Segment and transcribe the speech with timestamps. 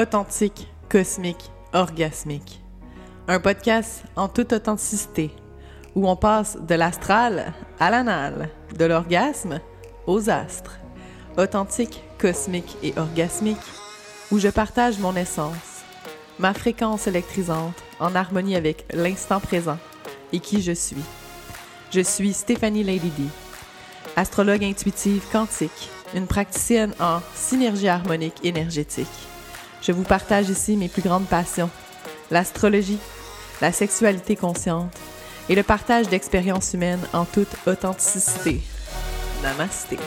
[0.00, 2.62] Authentique, cosmique, orgasmique.
[3.26, 5.32] Un podcast en toute authenticité,
[5.96, 8.48] où on passe de l'astral à l'anal,
[8.78, 9.58] de l'orgasme
[10.06, 10.78] aux astres.
[11.36, 13.56] Authentique, cosmique et orgasmique,
[14.30, 15.82] où je partage mon essence,
[16.38, 19.78] ma fréquence électrisante en harmonie avec l'instant présent
[20.32, 21.02] et qui je suis.
[21.90, 23.28] Je suis Stéphanie Lady
[24.14, 29.08] astrologue intuitive quantique, une praticienne en synergie harmonique énergétique.
[29.82, 31.70] Je vous partage ici mes plus grandes passions,
[32.30, 32.98] l'astrologie,
[33.60, 34.92] la sexualité consciente
[35.48, 38.60] et le partage d'expériences humaines en toute authenticité.
[39.42, 39.98] Namasté.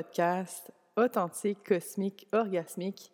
[0.00, 3.12] Podcast Authentique, Cosmique, Orgasmique.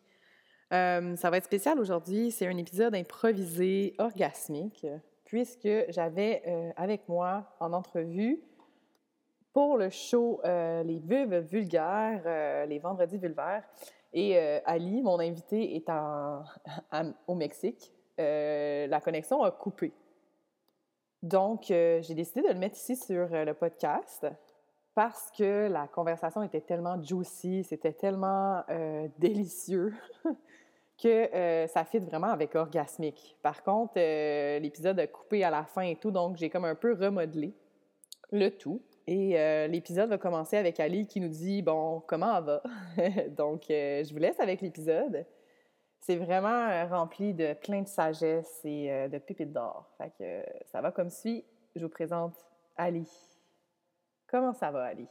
[0.72, 2.30] Euh, ça va être spécial aujourd'hui.
[2.30, 4.86] C'est un épisode improvisé orgasmique,
[5.24, 8.40] puisque j'avais euh, avec moi en entrevue
[9.52, 12.22] pour le show euh, Les Vulves vulgaires,
[12.68, 13.64] les vendredis vulvaires.
[14.12, 15.90] Et Ali, mon invité, est
[17.26, 17.92] au Mexique.
[18.16, 19.92] la connexion a coupé.
[21.20, 24.24] Donc, j'ai décidé de le mettre ici sur le podcast
[24.96, 29.94] parce que la conversation était tellement juicy, c'était tellement euh, délicieux
[31.00, 33.36] que ça fit vraiment avec orgasmique.
[33.42, 33.92] Par contre,
[34.58, 37.54] l'épisode a coupé à la fin et tout, donc j'ai comme un peu remodelé
[38.32, 38.80] le tout.
[39.06, 39.36] Et
[39.68, 42.62] l'épisode va commencer avec Ali qui nous dit Bon, comment on va?
[43.36, 45.26] Donc, je vous laisse avec l'épisode
[46.06, 49.90] c'est vraiment euh, rempli de plein de sagesse et euh, de pépites d'or.
[49.98, 51.44] Fait euh, ça va comme suit.
[51.74, 52.34] Je vous présente
[52.76, 53.08] Ali.
[54.28, 55.08] Comment ça va, Ali?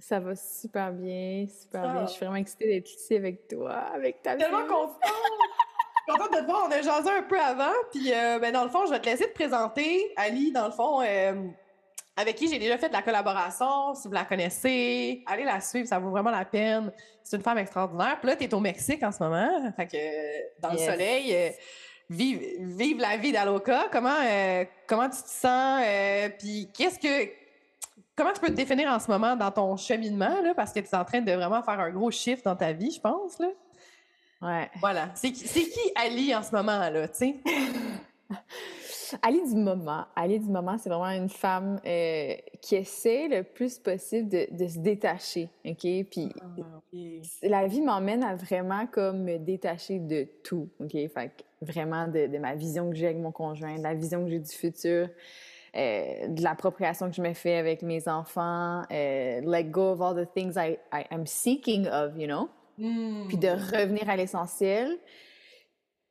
[0.00, 2.06] Ça va super bien, super bien.
[2.06, 4.98] Je suis vraiment excitée d'être ici avec toi, avec ta Tellement contente!
[6.06, 6.66] contente de te voir.
[6.68, 7.72] On a jasé un peu avant.
[7.92, 10.12] Puis, ben, dans le fond, je vais te laisser te présenter.
[10.16, 11.00] Ali, dans le fond,
[12.16, 13.94] avec qui j'ai déjà fait de la collaboration.
[13.94, 16.92] Si vous la connaissez, allez la suivre, ça vaut vraiment la peine.
[17.22, 18.18] C'est une femme extraordinaire.
[18.20, 21.54] Puis là, tu es au Mexique en ce moment, fait que dans le soleil.
[22.10, 23.88] Vive, vive, la vie d'Aloca.
[23.90, 25.82] Comment, euh, comment tu te sens?
[25.84, 27.30] Euh, puis qu'est-ce que.
[28.16, 30.86] Comment tu peux te définir en ce moment dans ton cheminement, là, parce que tu
[30.86, 33.38] es en train de vraiment faire un gros shift dans ta vie, je pense.
[33.40, 33.48] Là.
[34.40, 34.70] Ouais.
[34.80, 35.08] Voilà.
[35.14, 37.36] C'est qui, qui Ali en ce moment, là, tu sais?
[39.22, 40.04] Ali du moment.
[40.16, 44.78] Ali du moment, c'est vraiment une femme euh, qui essaie le plus possible de, se
[44.78, 45.86] détacher, OK?
[46.10, 46.62] Puis ah,
[47.42, 50.92] la vie m'emmène à vraiment comme me détacher de tout, OK?
[50.92, 54.40] Fait vraiment de, ma vision que j'ai avec mon conjoint, de la vision que j'ai
[54.40, 55.08] du futur,
[55.76, 60.14] euh, de l'appropriation que je me fais avec mes enfants, euh, let go of all
[60.14, 62.48] the things I, I am seeking of, you know?
[62.76, 63.76] Puis de hmm.
[63.76, 64.98] revenir à l'essentiel.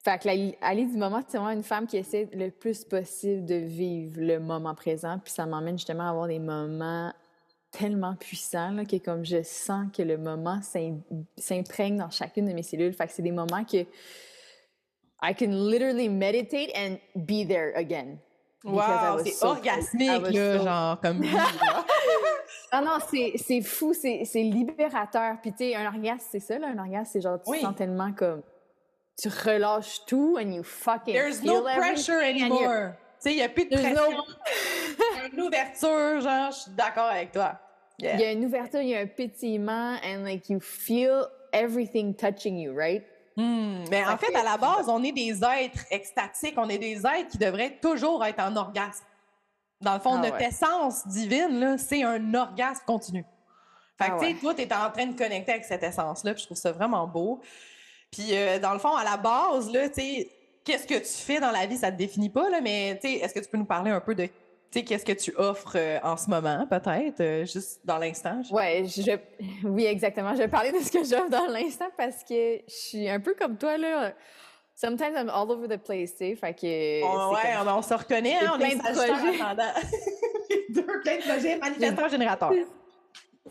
[0.04, 3.56] Fait que la du moment, c'est vraiment une femme qui essaie le plus possible de
[3.56, 5.18] vivre le moment présent.
[5.24, 7.14] Puis ça m'emmène justement à avoir des moments
[7.72, 10.60] tellement puissants là, que comme je sens que le moment
[11.38, 12.94] s'imprègne dans chacune de mes cellules.
[12.94, 13.86] Fait que c'est des moments que
[15.26, 18.18] I can literally meditate and be there again.
[18.66, 21.22] Wow, c'est orgasmique, là, genre, comme...
[22.72, 25.38] ah non, c'est fou, c'est libérateur.
[25.42, 28.12] Puis tu sais, un orgasme, c'est ça, là, un orgasme, c'est genre, tu sens tellement
[28.12, 28.42] comme
[29.18, 32.94] tu relâches tout and you fucking There's no pressure anymore.
[33.22, 34.24] Tu sais, il n'y a plus de pression.
[34.88, 37.60] Il y a une ouverture, genre, je suis d'accord avec toi.
[38.00, 42.14] Il y a une ouverture, il y a un pétillement, and like you feel everything
[42.16, 43.04] touching you, right?
[43.38, 46.98] Hmm, mais en fait, à la base, on est des êtres extatiques, on est des
[46.98, 49.06] êtres qui devraient toujours être en orgasme.
[49.82, 53.26] Dans le fond, ah notre essence divine, c'est un orgasme continu.
[53.98, 56.34] Fait que, ah tu sais, toi, tu es en train de connecter avec cette essence-là,
[56.34, 57.42] puis je trouve ça vraiment beau.
[58.14, 60.30] Puis, euh, dans le fond, à la base, là, tu sais,
[60.64, 63.16] qu'est-ce que tu fais dans la vie, ça te définit pas, là, mais tu sais,
[63.16, 64.30] est-ce que tu peux nous parler un peu de
[64.72, 68.42] qu'est-ce que tu offres euh, en ce moment, peut-être, euh, juste dans l'instant?
[68.52, 69.18] Oui, je...
[69.68, 70.34] oui, exactement.
[70.34, 73.34] Je vais parler de ce que j'offre dans l'instant parce que je suis un peu
[73.34, 74.14] comme toi, là.
[74.76, 76.36] Sometimes I'm all over the place, tu sais.
[76.36, 77.04] Fait que.
[77.04, 79.38] Oh, ouais, on, se reconnaît, hein, on est plein de projets.
[80.70, 82.66] Deux, plein de projets.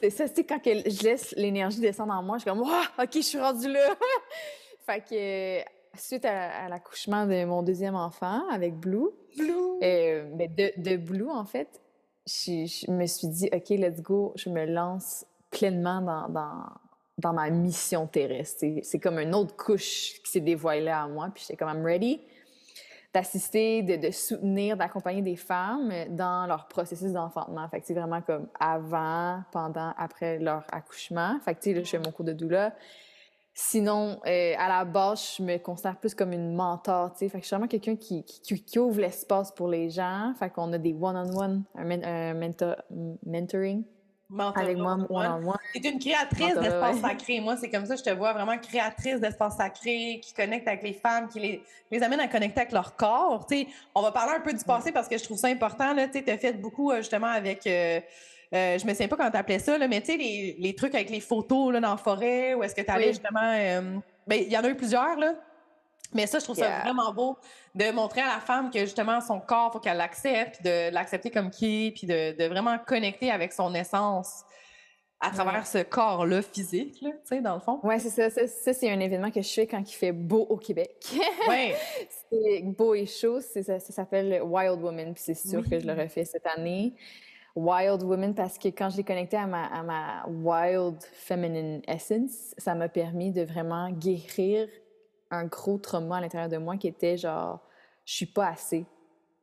[0.01, 3.21] C'est ça, c'est quand je laisse l'énergie descendre en moi, je suis comme, OK, je
[3.21, 3.95] suis rendue là.
[4.87, 9.53] fait que, suite à, l'accouchement de mon deuxième enfant avec Blue, Blue.
[9.83, 11.81] Euh, ben, de, de, Blue, en fait,
[12.27, 16.65] je, me suis dit, OK, let's go, je me lance pleinement dans, dans,
[17.19, 18.65] dans ma mission terrestre.
[18.83, 22.21] C'est comme une autre couche qui s'est dévoilée à moi, puis j'étais comme, I'm ready
[23.15, 27.69] d'assister, de, soutenir, d'accompagner des femmes dans leur processus d'enfantement.
[27.69, 31.39] Fait que c'est vraiment comme avant, pendant, après leur accouchement.
[31.45, 32.75] Fait que tu sais, je fais mon cours de doula.
[33.55, 37.29] Sinon, euh, à la base, je me considère plus comme une mentor, tu sais.
[37.29, 38.25] Fait que je suis vraiment quelqu'un qui,
[38.79, 40.33] ouvre l'espace pour les gens.
[40.39, 42.77] Fait qu'on a des one-on-one, un, mentor,
[43.27, 43.85] mentoring
[44.55, 44.99] avec moi.
[45.75, 47.41] Tu es une créatrice d'espace sacré.
[47.41, 50.95] Moi, c'est comme ça, je te vois vraiment créatrice d'espace sacré, qui connecte avec les
[50.95, 53.47] femmes, qui les, les amène à connecter avec leur corps.
[53.95, 55.95] On va parler un peu du passé parce que je trouve ça important.
[56.13, 57.67] Tu as fait beaucoup, euh, justement, avec...
[57.67, 58.01] Euh,
[58.55, 60.95] euh, je me souviens pas comment appelais ça, là, mais tu sais, les, les, trucs
[60.95, 63.41] avec les photos là, dans la forêt, où est-ce que tu allais justement.
[63.43, 63.97] Euh,
[64.27, 65.35] ben, il y en a eu plusieurs, là.
[66.15, 67.37] Mais ça, je trouve ça vraiment beau
[67.75, 71.51] de montrer à la femme que justement son corps, faut qu'elle l'accepte, de l'accepter comme
[71.51, 74.45] qui est, puis de, de, vraiment connecter avec son essence
[75.21, 77.79] à travers ce corps-là physique, tu sais, dans le fond.
[77.85, 78.29] Oui, c'est ça.
[78.29, 80.97] Ça, c'est un événement que je fais quand il fait beau au Québec.
[81.49, 81.73] Oui.
[82.29, 83.41] c'est beau et chaud.
[83.41, 86.95] Ça, ça s'appelle Wild Woman, puis c'est sûr que je le refais cette année.
[87.55, 92.55] Wild Woman parce que quand je l'ai connecté à ma, à ma Wild Feminine Essence,
[92.57, 94.69] ça m'a permis de vraiment guérir
[95.33, 97.61] un gros trauma à l'intérieur de moi qui était genre,
[98.05, 98.87] je suis pas assez.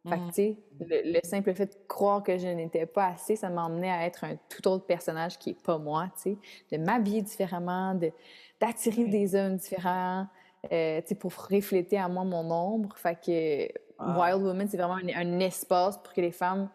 [0.08, 0.28] Fait que, mm.
[0.28, 4.06] tu sais, le, simple fait de croire que je n'étais pas assez, ça m'emmenait à
[4.06, 6.38] être un tout autre personnage qui est pas moi, tu
[6.70, 8.12] sais, de m'habiller différemment, de,
[8.62, 10.26] d'attirer des hommes différents,
[10.72, 12.96] euh, tu sais, pour refléter à moi mon ombre.
[12.96, 13.68] Fait que
[14.18, 16.70] Wild Woman, c'est vraiment un, un, espace pour que les femmes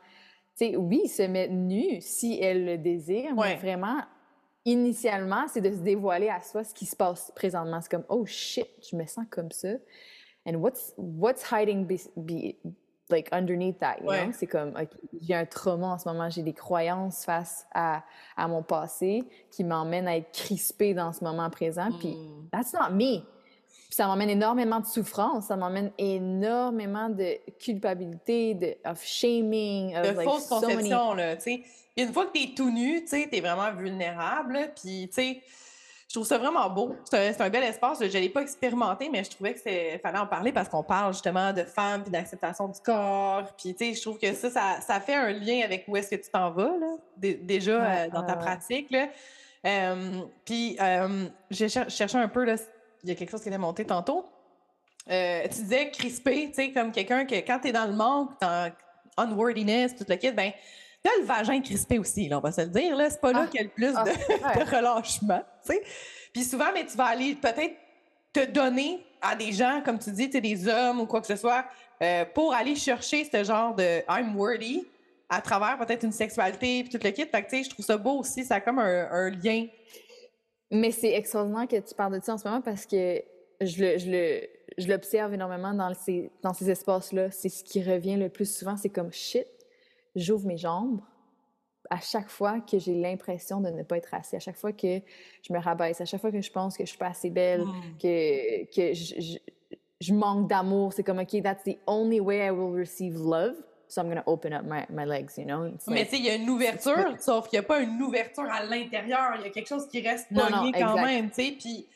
[0.55, 3.99] sais, oui, se mettre nu si elle le désire, mais vraiment,
[4.65, 7.81] initialement, c'est de se dévoiler à soi ce qui se passe présentement.
[7.81, 9.69] C'est comme, oh shit, je me sens comme ça.
[10.47, 12.57] And what's, what's hiding be,
[13.11, 14.33] like underneath that, you know?
[14.33, 14.75] C'est comme,
[15.21, 18.03] j'ai un trauma en ce moment, j'ai des croyances face à,
[18.37, 21.91] à mon passé qui m'emmènent à être crispée dans ce moment présent.
[21.99, 22.49] Puis, hmm.
[22.51, 23.23] that's not me
[23.95, 30.21] ça m'emmène énormément de souffrance, ça m'emmène énormément de culpabilité, de of shaming, of, de
[30.21, 31.63] fausses conceptions, là, tu sais.
[31.96, 35.14] Une fois que tu es tout nu, tu sais, tu es vraiment vulnérable, puis, tu
[35.14, 35.43] sais,
[36.08, 36.94] je trouve ça vraiment beau.
[37.11, 37.99] C'est un, bel espace.
[38.00, 40.82] Je ne l'ai pas expérimenté, mais je trouvais que c'est fallait en parler parce qu'on
[40.82, 43.44] parle justement de femmes puis d'acceptation du corps.
[43.56, 46.17] Puis, tu sais, je trouve que ça, ça, fait un lien avec où est-ce que
[46.17, 49.08] tu t'en vas, là, déjà euh, dans ta pratique, là.
[49.67, 52.56] Euh, puis, euh, j'ai cherché un peu, là,
[53.02, 54.26] il y a quelque chose qui est monté tantôt.
[55.11, 58.31] Euh, tu disais crispé, tu sais, comme quelqu'un que quand tu es dans le manque,
[58.41, 58.73] dans
[59.17, 60.52] unworthiness, tout le kit, ben,
[61.05, 62.97] t'as le vagin crispé aussi, là, on va se le dire.
[62.97, 63.09] Là.
[63.11, 63.47] C'est pas là ah.
[63.47, 65.43] qu'il y a le plus ah, de, relâchement.
[66.33, 67.75] Puis souvent, mais tu vas aller peut-être
[68.33, 71.65] te donner à des gens, comme tu dis, des hommes ou quoi que ce soit,
[72.03, 74.85] euh, pour aller chercher ce genre de I'm worthy
[75.29, 77.25] à travers peut-être une sexualité puis tout le kit.
[77.25, 79.67] Fait que, je trouve ça beau aussi, ça a comme un lien
[80.75, 83.23] mais c'est extraordinaire que tu parles de ça en ce moment parce que
[83.61, 84.41] je le, je le,
[84.77, 87.31] je l'observe énormément dans ces, dans ces espaces-là.
[87.31, 88.77] C'est ce qui revient le plus souvent.
[88.77, 89.47] C'est comme shit,
[90.15, 91.01] j'ouvre mes jambes
[91.91, 95.01] à chaque fois que j'ai l'impression de ne pas être assez, à chaque fois que
[95.43, 97.63] je me rabaisse, à chaque fois que je pense que je suis pas assez belle,
[97.63, 97.99] mm.
[98.01, 99.39] que, que je,
[100.01, 100.93] je manque d'amour.
[100.95, 103.55] C'est comme, OK, that's the only way I will receive love
[103.95, 105.71] so I'm going to open up my, my legs, you know?
[105.87, 108.51] mais tu sais, il y a une ouverture, sauf qu'il n'y a pas une ouverture
[108.51, 109.35] à l'intérieur.
[109.39, 111.56] Il y a quelque chose qui reste pogné quand même, tu sais.
[111.59, 111.87] Puis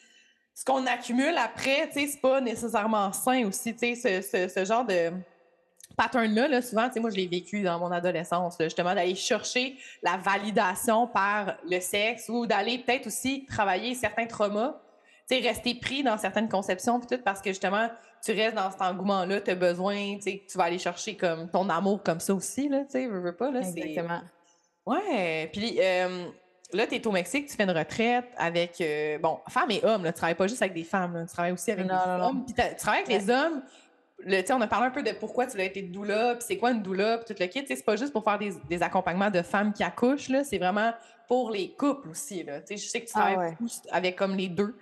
[0.55, 4.65] ce qu'on accumule après, tu sais, c'est pas nécessairement sain aussi, tu sais, ce, ce,
[4.65, 5.11] genre de
[5.99, 11.07] pattern-là, là, souvent, moi, je l'ai vécu dans mon adolescence, justement, d'aller chercher la validation
[11.09, 14.81] par le sexe ou d'aller peut-être aussi travailler certains traumas,
[15.29, 17.91] tu sais, rester pris dans certaines conceptions, peut-être parce que justement,
[18.25, 21.51] tu restes dans cet engouement-là, tu as besoin, tu sais, tu vas aller chercher comme
[21.51, 24.21] ton amour comme ça aussi, là, tu sais, veux, veux pas, là, Exactement.
[24.87, 26.29] Ouais, puis euh,
[26.73, 30.05] là, tu es au Mexique, tu fais une retraite avec, euh, bon, femmes et hommes,
[30.05, 32.45] là, tu travailles pas juste avec des femmes, là, tu travailles aussi avec des hommes,
[32.47, 33.63] puis tu travailles avec les hommes,
[34.21, 36.73] le, on a parlé un peu de pourquoi tu l'as été doula, puis c'est quoi
[36.73, 37.65] une doula, puis tout le kit.
[37.67, 40.93] C'est pas juste pour faire des, des, accompagnements de femmes qui accouchent, là, c'est vraiment
[41.29, 42.43] pour les couples aussi.
[42.43, 42.61] Là.
[42.69, 44.77] Je sais que tu ah travailles beaucoup avec comme les deux.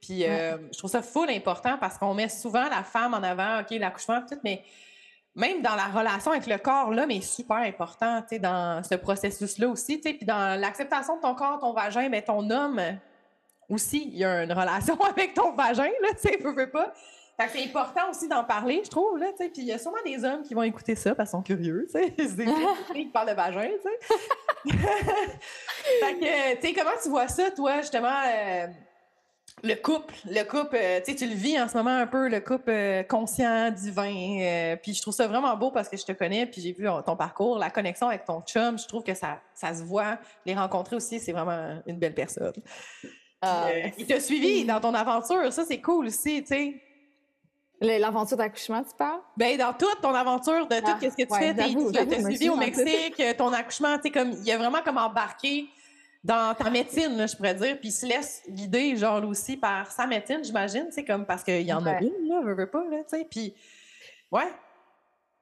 [0.00, 3.60] Puis euh, je trouve ça full important parce qu'on met souvent la femme en avant,
[3.60, 4.64] OK, l'accouchement, tout, mais
[5.34, 9.98] même dans la relation avec le corps, là, mais super important, dans ce processus-là aussi,
[9.98, 12.80] puis dans l'acceptation de ton corps, ton vagin, mais ton homme
[13.68, 16.92] aussi, il y a une relation avec ton vagin, là, tu sais, veux, pas.
[17.38, 20.24] C'est important aussi d'en parler, je trouve, là, tu puis il y a sûrement des
[20.24, 22.14] hommes qui vont écouter ça parce qu'ils sont curieux, tu sais,
[22.94, 24.78] ils parlent de vagin, tu sais.
[26.00, 28.66] fait que, tu sais, comment tu vois ça, toi, justement, euh,
[29.62, 32.28] le couple, le couple, euh, tu sais, tu le vis en ce moment un peu,
[32.28, 34.40] le couple euh, conscient, divin.
[34.40, 36.86] Euh, puis je trouve ça vraiment beau parce que je te connais, puis j'ai vu
[37.06, 38.78] ton parcours, la connexion avec ton chum.
[38.78, 40.18] Je trouve que ça, ça se voit.
[40.46, 42.52] Les rencontrer aussi, c'est vraiment une belle personne.
[43.40, 46.82] Ah, il t'a suivi dans ton aventure, ça c'est cool aussi, tu sais.
[47.82, 49.20] L'aventure d'accouchement, tu parles?
[49.36, 52.48] Ben, dans toute ton aventure, de tout ah, ce que tu fais, tu as suivi
[52.48, 55.68] au Mexique, ton accouchement, tu sais, comme, il a vraiment comme embarqué
[56.22, 60.06] dans ta médecine, je pourrais dire, puis il se laisse guider, genre, aussi, par sa
[60.06, 62.98] médecine, j'imagine, c'est comme, parce qu'il y en a une, là, veux, veux pas, là,
[62.98, 63.54] tu sais, puis,
[64.30, 64.48] ouais.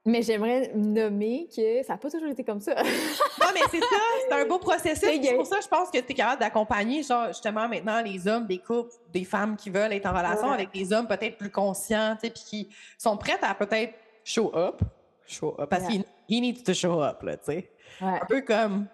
[0.06, 2.74] Mais j'aimerais nommer que ça n'a pas toujours été comme ça.
[2.74, 5.20] non, mais c'est ça, c'est un beau processus.
[5.22, 8.46] C'est pour ça, je pense que tu es capable d'accompagner, genre, justement, maintenant, les hommes,
[8.46, 12.16] des couples, des femmes qui veulent être en relation avec des hommes peut-être plus conscients,
[12.18, 13.92] tu sais, puis qui sont prêts à peut-être
[14.24, 14.80] show up,
[15.26, 16.04] show up, parce qu'il
[16.40, 17.70] needs to show up, là, tu sais.
[18.00, 18.86] Un peu comme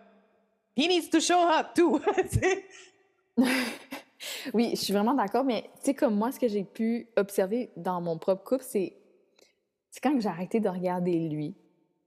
[0.77, 2.01] he needs to show up too.
[4.55, 7.71] oui, je suis vraiment d'accord, mais tu sais, comme moi, ce que j'ai pu observer
[7.77, 8.97] dans mon propre couple, c'est
[10.00, 11.55] quand j'ai arrêté de regarder lui,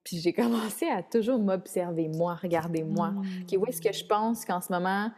[0.04, 3.14] puis j'ai commencé à toujours m'observer, moi, regarder moi.
[3.42, 5.12] OK, où est-ce que je pense qu'en ce moment,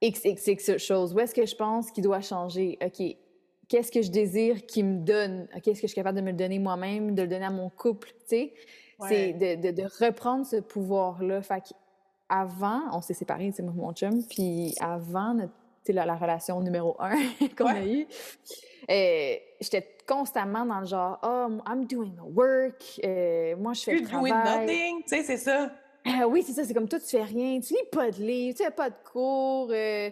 [0.00, 2.78] X, X, X chose, où est-ce que je pense qu'il doit changer?
[2.84, 3.16] OK,
[3.68, 5.48] qu'est-ce que je désire qu'il me donne?
[5.56, 7.50] OK, est-ce que je suis capable de me le donner moi-même, de le donner à
[7.50, 8.54] mon couple, tu sais?
[9.08, 11.42] C'est de, de, de, reprendre ce pouvoir-là.
[11.42, 11.62] Fait
[12.28, 15.52] avant, on s'est séparés, c'est mon chum, puis avant notre,
[15.88, 17.14] la, la relation numéro un
[17.58, 18.06] qu'on a eue,
[18.90, 23.94] euh, j'étais constamment dans le genre, oh, I'm doing the work, euh, moi je fais
[23.96, 24.32] le travail.
[24.32, 25.70] doing nothing, tu sais, c'est ça.
[26.06, 28.56] Euh, oui, c'est ça, c'est comme toi, tu fais rien, tu lis pas de livres,
[28.56, 30.10] tu fais pas de cours, euh,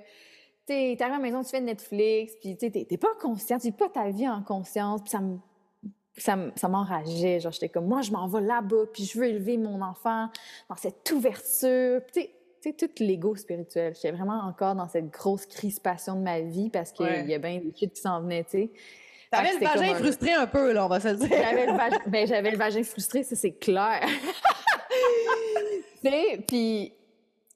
[0.66, 3.88] tu à la maison, tu fais Netflix, puis tu t'es pas conscient, tu vis pas
[3.88, 5.38] ta vie en conscience, puis ça me
[6.16, 7.40] ça, ça m'enrageait.
[7.40, 10.28] Genre, j'étais comme, moi, je m'en vais là-bas, puis je veux élever mon enfant
[10.68, 12.02] dans cette ouverture.
[12.12, 12.22] Tu
[12.60, 13.94] sais, tout l'ego spirituel.
[13.94, 17.58] J'étais vraiment encore dans cette grosse crispation de ma vie parce qu'il y a bien
[17.58, 18.70] des shit qui s'en venaient, tu sais.
[19.36, 21.28] T'avais le vagin frustré un peu, là, on va se le dire.
[21.30, 21.98] J'avais le, vagin...
[22.06, 24.00] ben, le vagin frustré, ça, c'est clair.
[26.04, 26.92] tu sais, puis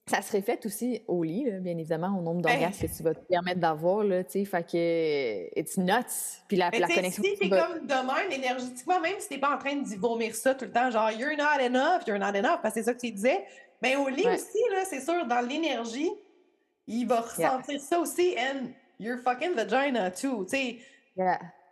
[0.09, 3.25] ça se fait aussi au lit, bien évidemment, au nombre d'orgasmes que tu vas te
[3.27, 6.41] permettre d'avoir, là, tu sais, fait que it's nuts.
[6.49, 7.23] Puis la, la connexion...
[7.23, 10.55] Si t'es comme de même, énergétiquement, même si t'es pas en train de vomir ça
[10.55, 13.01] tout le temps, genre «you're not enough, you're not enough», parce que c'est ça que
[13.01, 13.45] tu disais,
[13.83, 16.11] mais au lit aussi, là, c'est sûr, dans l'énergie,
[16.87, 18.69] il va ressentir ça aussi, and
[18.99, 20.79] you're fucking vagina too, tu sais.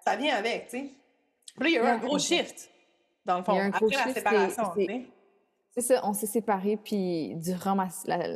[0.06, 0.90] Ça vient avec, tu sais.
[1.58, 2.70] Puis là, il y a eu un gros shift,
[3.24, 5.06] dans le fond, après la séparation, tu sais.
[5.78, 7.88] C'est ça, on s'est séparés, puis durant ma,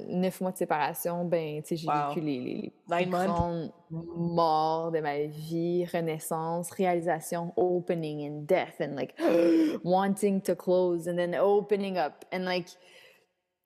[0.08, 5.00] neuf mois de séparation, ben, tu sais, j'ai vécu les, les, les grandes morts de
[5.00, 9.14] ma vie, renaissance, réalisation, opening and death, and like
[9.84, 12.66] wanting to close and then opening up, and like,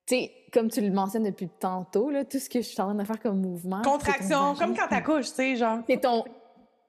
[0.06, 2.84] tu sais, comme tu le mentionnes depuis tantôt, là, tout ce que je suis en
[2.84, 3.82] train de faire comme mouvement.
[3.82, 5.80] Contraction, comme quand t'accouches, tu sais, genre.
[5.88, 6.22] C'est ton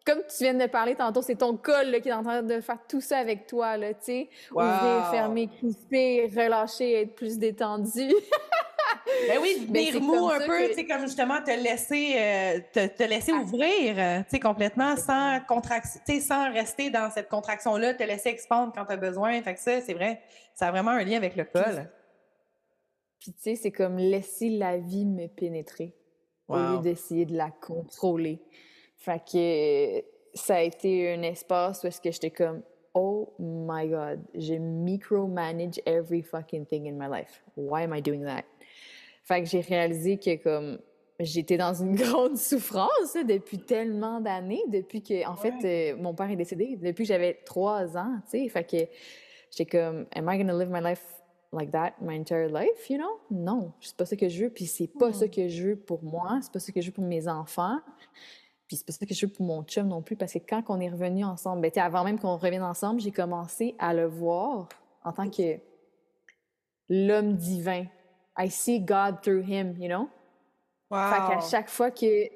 [0.06, 2.78] comme tu viens de parler tantôt, c'est ton col qui est en train de faire
[2.88, 4.30] tout ça avec toi, là, tu sais.
[4.52, 8.10] Ouvrir, fermer, crisper, relâcher, être plus détendu.
[9.28, 13.04] ben oui, ben, venir mou un peu, tu sais, comme justement te laisser, euh, te,
[13.04, 13.42] laisser ah.
[13.42, 18.74] ouvrir, euh, tu sais, complètement, sans contraction, sans rester dans cette contraction-là, te laisser expandre
[18.76, 19.42] quand tu as besoin.
[19.42, 20.22] Fait que ça, c'est vrai,
[20.54, 21.90] ça a vraiment un lien avec le col.
[23.20, 25.96] Puis, tu sais, c'est comme laisser la vie me pénétrer
[26.48, 28.40] au lieu d'essayer de la contrôler.
[29.06, 32.64] Fait que ça a été un espace où est-ce que j'étais comme
[32.96, 37.44] Oh my God, j'ai micromanage every fucking thing in my life.
[37.56, 38.46] Why am I doing that?
[39.24, 40.80] Fait que j'ai réalisé que comme
[41.20, 46.32] j'étais dans une grande souffrance depuis tellement d'années, depuis que, en fait, euh, mon père
[46.32, 48.50] est décédé, depuis que j'avais trois ans, tu sais.
[48.50, 48.92] Fait que
[49.52, 51.04] j'étais comme, am I gonna live my life
[51.54, 53.20] like that my entire life, you know?
[53.30, 56.04] Non, c'est pas ça que je veux, puis c'est pas ça que je veux pour
[56.04, 57.78] moi, c'est pas ça que je veux pour mes enfants.
[58.68, 60.64] Puis c'est pas ça que je veux pour mon chum non plus, parce que quand
[60.70, 64.70] on est revenu ensemble, ben, avant même qu'on revienne ensemble, j'ai commencé à le voir
[65.04, 65.60] en tant que
[66.90, 67.86] l'homme divin.
[68.38, 70.10] I see God through him, you know?
[70.90, 71.12] Wow.
[71.12, 72.30] Fait qu'à chaque fois que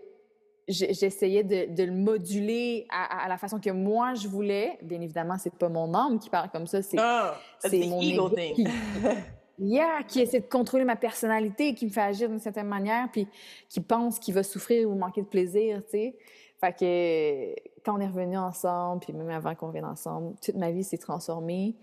[0.68, 5.54] j'essayais de, de, le moduler à, la façon que moi je voulais, bien évidemment, c'est
[5.54, 8.30] pas mon âme qui parle comme ça, c'est oh, mon ego.
[8.30, 8.68] Qui,
[9.60, 13.28] yeah, qui essaie de contrôler ma personnalité, qui me fait agir d'une certaine manière, puis
[13.68, 16.16] qui pense qu'il va souffrir ou manquer de plaisir, tu sais.
[16.60, 20.72] Fait que quand on est revenus ensemble, puis même avant qu'on revienne ensemble, toute ma
[20.72, 21.76] vie s'est transformée.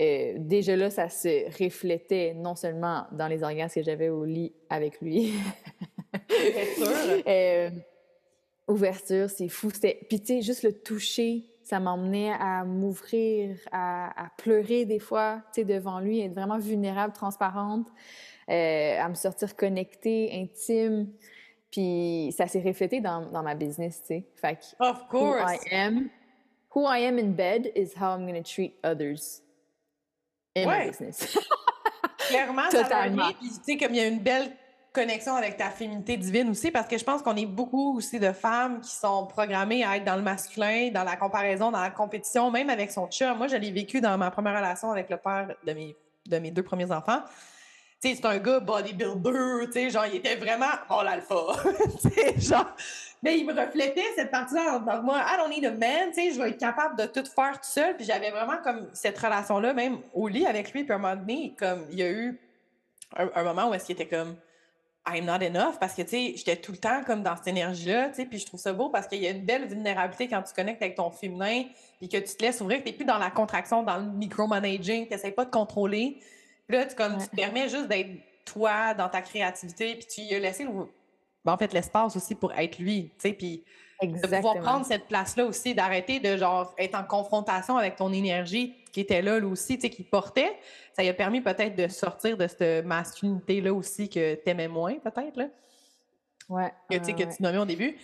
[0.00, 4.52] Euh, déjà là, ça se reflétait non seulement dans les orgasmes que j'avais au lit
[4.68, 5.32] avec lui.
[6.30, 7.22] Ouverture.
[7.26, 7.70] euh,
[8.68, 9.70] ouverture, c'est fou.
[10.08, 15.60] Puis tu sais, juste le toucher, ça m'emmenait à m'ouvrir, à, pleurer des fois, tu
[15.60, 17.86] sais, devant lui, être vraiment vulnérable, transparente,
[18.50, 21.12] euh, à me sortir connectée, intime.
[21.70, 24.24] Puis ça s'est reflété dans, dans, ma business, tu sais.
[24.34, 25.40] Fait que, of course.
[25.40, 26.10] Who I am,
[26.74, 29.40] who I am in bed is how I'm going to treat others
[30.56, 31.38] in my business.
[32.18, 33.28] Clairement, Totalement.
[33.28, 34.50] ça Puis tu sais, comme il y a une belle
[34.92, 38.32] connexion avec ta féminité divine aussi, parce que je pense qu'on est beaucoup aussi de
[38.32, 42.50] femmes qui sont programmées à être dans le masculin, dans la comparaison, dans la compétition,
[42.50, 43.36] même avec son chum.
[43.38, 46.50] Moi, je l'ai vécu dans ma première relation avec le père de mes, de mes
[46.50, 47.22] deux premiers enfants.
[48.02, 51.34] Tu sais, c'est un gars bodybuilder, tu sais, genre, il était vraiment, oh l'alpha,
[52.02, 52.74] tu sais, genre,
[53.22, 55.20] mais il me reflétait cette partie-là dans moi.
[55.20, 57.68] I don't need a man, tu sais, je vais être capable de tout faire tout
[57.68, 57.96] seul.
[57.96, 60.84] Puis j'avais vraiment comme cette relation-là, même au lit avec lui.
[60.84, 62.40] Puis à un moment donné, comme, il y a eu
[63.16, 64.36] un moment où est-ce qu'il était comme,
[65.14, 68.08] I'm not enough parce que, tu sais, j'étais tout le temps comme dans cette énergie-là,
[68.08, 70.42] tu sais, puis je trouve ça beau parce qu'il y a une belle vulnérabilité quand
[70.42, 71.64] tu connectes avec ton féminin
[71.98, 74.04] puis que tu te laisses ouvrir, que tu n'es plus dans la contraction, dans le
[74.04, 76.18] micromanaging, tu n'essaies pas de contrôler.
[76.66, 78.10] Puis là, tu, comme, tu te permets juste d'être
[78.44, 82.52] toi dans ta créativité, puis tu lui as laissé, ben, en fait, l'espace aussi pour
[82.52, 83.64] être lui, tu sais, puis
[84.02, 88.74] de pouvoir prendre cette place-là aussi, d'arrêter de, genre, être en confrontation avec ton énergie
[88.92, 90.56] qui était là, lui aussi, tu sais, qui portait
[90.92, 94.94] ça lui a permis peut-être de sortir de cette masculinité-là aussi que tu aimais moins,
[94.98, 95.48] peut-être, là.
[96.48, 96.72] Ouais.
[96.90, 97.96] Que, que tu nommais au début.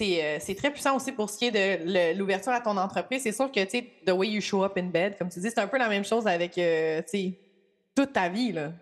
[0.00, 3.22] Euh, c'est très puissant aussi pour ce qui est de l'ouverture à ton entreprise.
[3.22, 5.48] C'est sûr que, tu sais, the way you show up in bed, comme tu dis,
[5.48, 7.38] c'est un peu la même chose avec, euh, tu sais,
[7.94, 8.72] toute ta vie, là.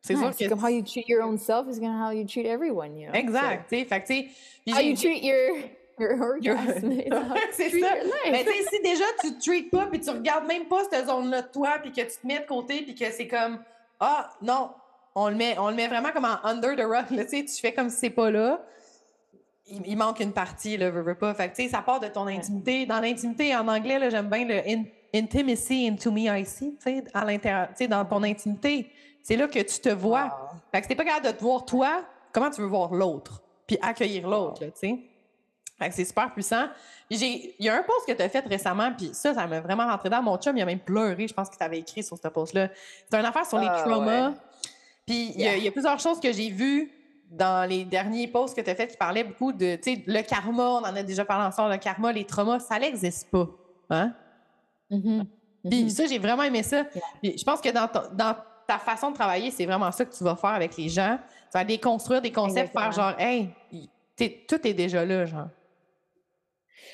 [0.00, 0.48] C'est sûr que...
[0.48, 3.14] comme how you treat your own self is how you treat everyone, you know?
[3.14, 4.28] Exact, tu sais...
[4.68, 5.56] How you treat your
[7.52, 7.88] c'est ça.
[8.30, 11.06] Mais tu sais, si déjà tu te treats pas puis tu regardes même pas cette
[11.06, 13.58] zone-là de toi puis que tu te mets de côté puis que c'est comme
[14.00, 14.70] ah non,
[15.14, 17.60] on le met on le met vraiment comme en under the rug tu sais, tu
[17.60, 18.60] fais comme si c'est pas là.
[19.66, 21.32] Il, manque une partie là, veux, pas.
[21.32, 22.84] Fait que tu sais, ça part de ton intimité.
[22.84, 24.60] Dans l'intimité en anglais là, j'aime bien le
[25.14, 28.90] intimacy into me I see, tu sais, à l'intérieur, tu sais, dans ton intimité.
[29.22, 30.50] C'est là que tu te vois.
[30.70, 33.40] Fait que si t'es pas capable de te voir toi, comment tu veux voir l'autre
[33.66, 34.98] puis accueillir l'autre, tu sais?
[35.90, 36.66] C'est super puissant.
[37.10, 39.86] Il y a un post que tu as fait récemment, puis ça, ça m'a vraiment
[39.86, 40.56] rentré dans mon chum.
[40.56, 42.68] Il a même pleuré, je pense que tu avais écrit sur ce post-là.
[43.10, 44.32] C'est une affaire sur les ah, traumas.
[45.06, 46.90] Puis il y, a plusieurs choses que j'ai vues
[47.30, 50.22] dans les derniers posts que tu as fait qui parlaient beaucoup de, tu sais, le
[50.22, 53.48] karma, on en a déjà parlé ensemble, le karma, les traumas, ça n'existe pas.
[53.90, 54.14] Hein?
[54.90, 55.26] Mm-hmm.
[55.68, 55.88] Puis mm-hmm.
[55.90, 56.84] ça, j'ai vraiment aimé ça.
[57.22, 60.24] Puis je pense que dans, dans ta façon de travailler, c'est vraiment ça que tu
[60.24, 61.18] vas faire avec les gens.
[61.52, 63.50] Tu vas déconstruire des concepts, faire genre, hey,
[64.48, 65.48] tout est déjà là, genre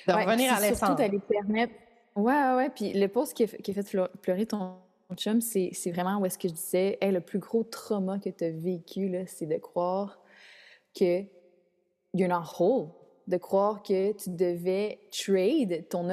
[0.06, 0.78] de revenir à l'essence.
[0.78, 1.74] Surtout d'aller permettre.
[2.16, 4.76] Ouais, ouais, Puis le post qui a, qui a fait pleurer ton,
[5.16, 8.44] chum, c'est vraiment où est-ce que je disais, hey, le plus gros trauma que tu
[8.44, 10.20] as vécu, c'est de croire
[10.94, 11.22] que
[12.14, 12.88] you're not whole.
[13.26, 16.08] De croire que tu devais trade ton,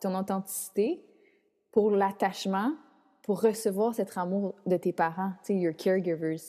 [0.00, 1.02] ton authenticité
[1.70, 2.74] pour l'attachement,
[3.22, 6.40] pour recevoir cet amour de tes parents, tu sais, your caregivers.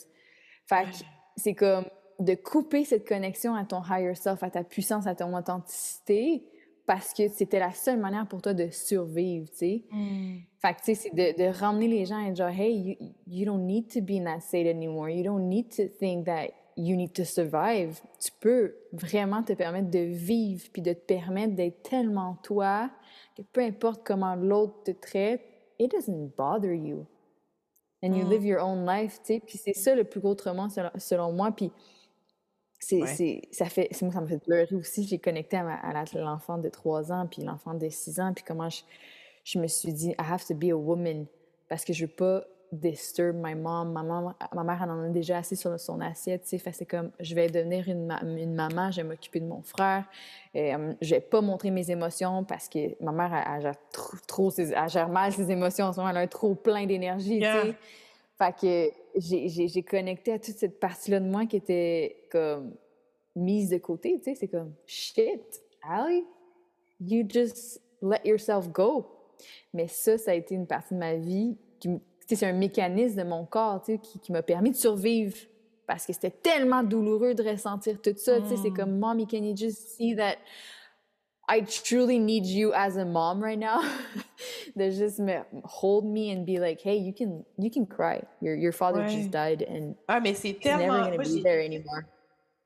[0.66, 1.06] Fait que
[1.38, 1.86] c'est comme
[2.20, 6.44] de couper cette connexion à ton higher self, à ta puissance, à ton authenticité,
[6.86, 9.84] parce que c'était la seule manière pour toi de survivre, tu sais.
[9.92, 10.38] Mm.
[10.62, 13.46] Fait que, tu sais, c'est de, de, ramener les gens et dire, hey, you, you
[13.46, 15.10] don't need to be in that state anymore.
[15.10, 18.02] You don't need to think that you need to survive.
[18.20, 22.90] Tu peux vraiment te permettre de vivre puis de te permettre d'être tellement toi
[23.36, 25.42] que peu importe comment l'autre te traite,
[25.80, 27.06] it doesn't bother you.
[28.04, 28.30] And you mm.
[28.30, 29.40] live your own life, tu sais.
[29.40, 31.52] Puis c'est ça le plus gros trauma selon, selon moi.
[31.52, 31.72] Puis
[32.84, 35.06] c'est, ça fait, moi, ça me fait pleurer aussi.
[35.08, 38.82] J'ai connecté à, l'enfant de 3 ans, puis l'enfant de 6 ans, puis comment je,
[39.44, 41.26] je, me suis dit, I have to be a woman,
[41.70, 42.44] parce que je veux pas
[42.74, 43.92] disturb my mom.
[43.92, 46.72] Ma, ma mère, elle en a déjà assez sur son assiette, tu sais.
[46.72, 50.06] c'est comme, je vais devenir une, une maman, je vais m'occuper de mon frère.
[50.54, 54.18] Et, euh, je vais pas montrer mes émotions parce que ma mère, elle, gère trop,
[54.28, 56.10] trop ses, elle gère mal ses émotions en ce moment.
[56.10, 57.76] Elle a trop plein d'énergie, tu sais.
[58.38, 62.76] Fait que j'ai connecté à toute cette partie-là de moi qui était comme
[63.36, 66.24] mise de côté, tu sais, c'est comme shit, Ali,
[67.00, 69.06] you just let yourself go.
[69.74, 71.90] Mais ça, ça a été une partie de ma vie qui,
[72.28, 75.36] c'est un mécanisme de mon corps, tu sais, qui, qui m'a permis de survivre
[75.86, 78.76] parce que c'était tellement douloureux de ressentir tout ça, tu sais, c'est mm.
[78.76, 80.38] comme mommy, can you just see that
[81.50, 83.82] I truly need you as a mom right now?
[84.76, 85.22] de just
[85.64, 88.22] hold me and be like, hey, you can you can cry.
[88.42, 92.04] Your your father just died and ah, mais c'est tellement never gonna be there anymore.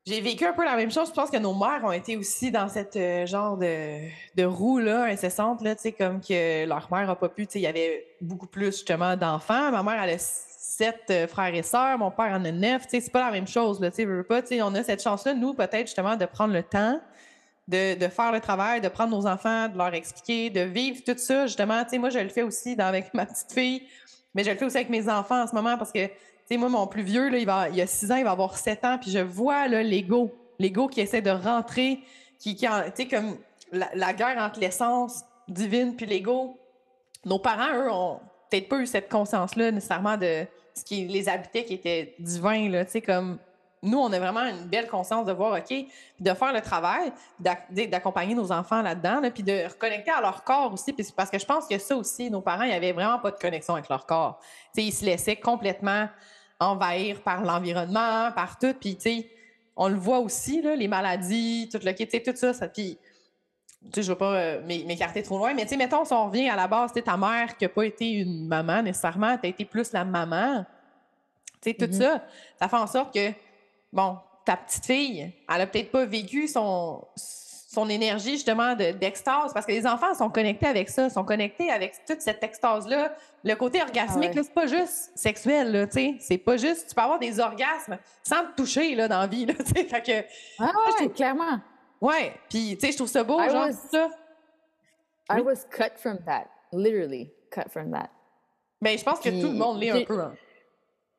[0.07, 1.09] J'ai vécu un peu la même chose.
[1.09, 4.79] Je pense que nos mères ont été aussi dans cette euh, genre de, de roue
[4.79, 7.43] là, incessante, là, comme que leur mère n'a pas pu.
[7.55, 9.69] Il y avait beaucoup plus justement d'enfants.
[9.69, 11.97] Ma mère, elle a sept euh, frères et sœurs.
[11.97, 12.83] Mon père en a neuf.
[12.87, 13.81] C'est pas la même chose.
[13.81, 17.01] Là, veux pas, on a cette chance-là, nous, peut-être justement, de prendre le temps
[17.67, 21.17] de, de, faire le travail, de prendre nos enfants, de leur expliquer, de vivre tout
[21.17, 21.47] ça.
[21.47, 23.83] Justement, moi, je le fais aussi avec ma petite fille,
[24.33, 26.09] mais je le fais aussi avec mes enfants en ce moment parce que
[26.47, 28.57] sais, moi, mon plus vieux, là, il, va, il a 6 ans, il va avoir
[28.57, 31.99] 7 ans, puis je vois l'ego L'ego qui essaie de rentrer,
[32.39, 33.37] qui, qui tu sais, comme
[33.71, 36.57] la, guerre entre l'essence divine puis l'ego.
[37.25, 41.63] Nos parents, eux, ont peut-être pas eu cette conscience-là nécessairement de ce qui les habitait,
[41.63, 43.37] qui était divin, tu sais, comme
[43.83, 45.85] nous, on a vraiment une belle conscience de voir, OK,
[46.19, 50.93] de faire le travail, d'accompagner nos enfants là-dedans, puis de reconnecter à leur corps aussi,
[51.15, 53.75] parce que je pense que ça aussi, nos parents, ils n'avaient vraiment pas de connexion
[53.75, 54.39] avec leur corps.
[54.73, 56.09] sais, ils se laissaient complètement
[56.59, 58.97] envahir par l'environnement, par tout, puis
[59.75, 62.97] on le voit aussi, là, les maladies, tout le kit, tout ça, ça puis
[63.95, 66.49] je ne veux pas euh, m'écarter trop loin, mais tu sais, mettons, si on revient
[66.49, 69.65] à la base, ta mère qui n'a pas été une maman nécessairement, tu as été
[69.65, 70.65] plus la maman,
[71.61, 72.01] tu sais, tout mm-hmm.
[72.01, 72.23] ça,
[72.59, 73.31] ça fait en sorte que
[73.97, 79.65] bon, ta petite fille, elle a peut-être pas vécu son, son énergie justement d'extase, parce
[79.65, 83.15] que les enfants sont connectés avec ça, sont connectés avec toute cette extase-là.
[83.43, 86.15] Le côté orgasmique, ah c'est pas juste sexuel, tu sais.
[86.19, 89.47] C'est pas juste, tu peux avoir des orgasmes sans te toucher, là, dans la vie,
[89.47, 89.83] tu sais.
[89.83, 90.27] Fait que.
[90.59, 91.59] Ah ouais, clairement.
[91.99, 94.09] Ouais, puis, tu sais, je trouve ça beau, genre, ça.
[95.29, 98.09] I was cut from that, literally cut from that.
[98.79, 100.19] Mais ben, je pense que tout le monde l'est un peu.
[100.19, 100.35] Hein.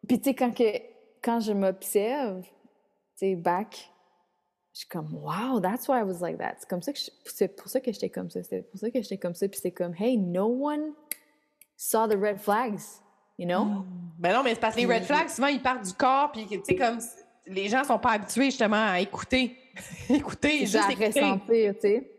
[0.07, 0.79] Puis, tu sais, quand, que,
[1.21, 2.45] quand je m'observe,
[3.19, 3.91] sais, back,
[4.73, 6.57] je suis comme, wow, that's why I was like that.
[6.61, 8.43] C'est comme ça que c'est pour ça que j'étais comme ça.
[8.43, 9.49] C'était pour ça que j'étais comme ça.
[9.49, 10.93] Puis c'est comme, hey, no one
[11.77, 13.03] saw the red flags,
[13.39, 13.65] you know?
[13.65, 13.85] Mm.
[14.19, 16.47] Ben non, mais c'est parce que les red flags, souvent, ils partent du corps, puis
[16.47, 16.99] tu sais, comme
[17.47, 19.57] les gens sont pas habitués justement à écouter.
[20.09, 22.11] écouter, juste à ressentir, tu sais.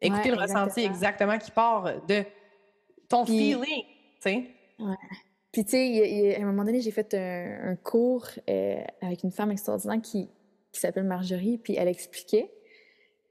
[0.00, 2.24] Écouter le ressenti exactement qui part de
[3.08, 4.50] ton feeling, tu sais.
[4.78, 4.94] Ouais.
[5.56, 9.50] Puis, tu sais, à un moment donné, j'ai fait un, cours euh, avec une femme
[9.50, 10.28] extraordinaire qui,
[10.70, 12.50] qui s'appelle Marjorie, puis elle expliquait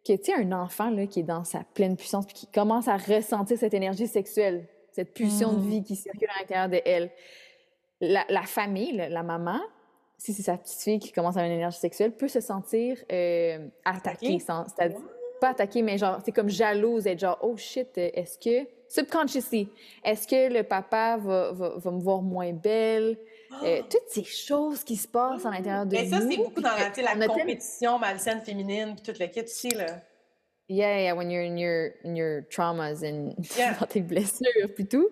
[0.04, 2.88] que, tu sais, un enfant là, qui est dans sa pleine puissance, puis qui commence
[2.88, 5.70] à ressentir cette énergie sexuelle, cette pulsion de mmh.
[5.70, 7.12] vie qui circule à l'intérieur de elle,
[8.02, 9.62] la, la famille, la, maman,
[10.18, 12.98] si c'est sa petite fille qui commence à avoir une énergie sexuelle, peut se sentir
[13.12, 15.00] euh, attaquée, c'est-à-dire
[15.40, 19.70] pas attaquée, mais genre, c'est comme jalouse, être genre, oh shit, est-ce que subconsciously.
[20.04, 23.18] Est-ce que le papa va, va, me voir moins belle?
[23.64, 23.88] Euh, ah!
[23.90, 26.02] toutes ces choses qui se passent à l'intérieur de nous.
[26.02, 29.70] Mais ça, c'est beaucoup dans la, la compétition malsaine féminine, puis toute le kit aussi,
[29.70, 29.86] là.
[30.68, 33.36] Yeah, yeah, when you're in your, in your traumas and
[33.80, 35.10] dans tes blessures, puis tout.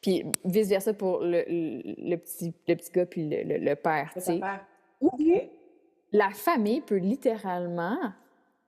[0.00, 4.40] Puis vice-versa pour le, le, petit, le petit gars puis le, le, père, tu sais.
[6.12, 7.98] La famille peut littéralement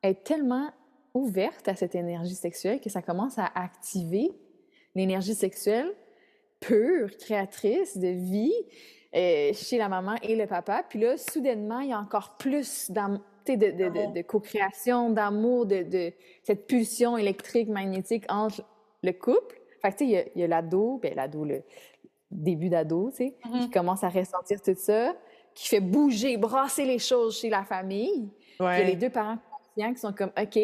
[0.02, 0.70] être tellement
[1.16, 4.30] ouverte à cette énergie sexuelle que ça commence à activer
[4.94, 5.92] l'énergie sexuelle
[6.60, 8.54] pure, créatrice de vie
[9.14, 10.82] euh, chez la maman et le papa.
[10.88, 16.66] Puis là, soudainement, il y a encore plus de, de, de, co-création, d'amour, de, cette
[16.66, 18.62] pulsion électrique, magnétique entre
[19.02, 19.60] le couple.
[19.82, 21.62] Fait que, tu sais, il y a, l'ado, ben l'ado, le
[22.30, 23.60] début d'ado, tu sais, mm-hmm.
[23.60, 25.14] qui commence à ressentir tout ça,
[25.54, 28.30] qui fait bouger, brasser les choses chez la famille.
[28.58, 30.58] il y a les deux parents conscients qui sont comme, OK,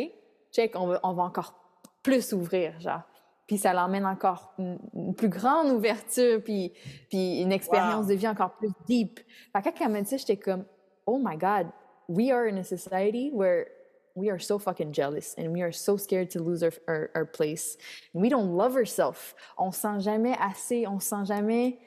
[0.52, 1.54] check, on va, on va encore
[2.02, 3.02] plus ouvrir, genre.
[3.46, 6.72] Puis ça l'emmène encore une, plus grande ouverture, puis,
[7.08, 9.20] puis une expérience de vie encore plus deep.
[9.52, 10.64] Fait que quand elle m'a dit ça, j'étais comme,
[11.06, 11.68] oh my God,
[12.08, 13.66] we are in a society where
[14.14, 17.26] we are so fucking jealous and we are so scared to lose our, our, our
[17.26, 17.76] place.
[18.14, 19.34] we don't love ourselves.
[19.58, 21.78] On se sent jamais assez, on se sent jamais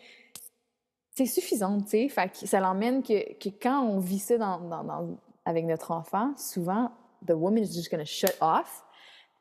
[1.15, 2.09] c'est suffisant, tu sais.
[2.09, 5.91] Fait que ça l'emmène que, que, quand on vit ça dans, dans, dans, avec notre
[5.91, 6.91] enfant, souvent,
[7.25, 8.83] the woman is just going to shut off.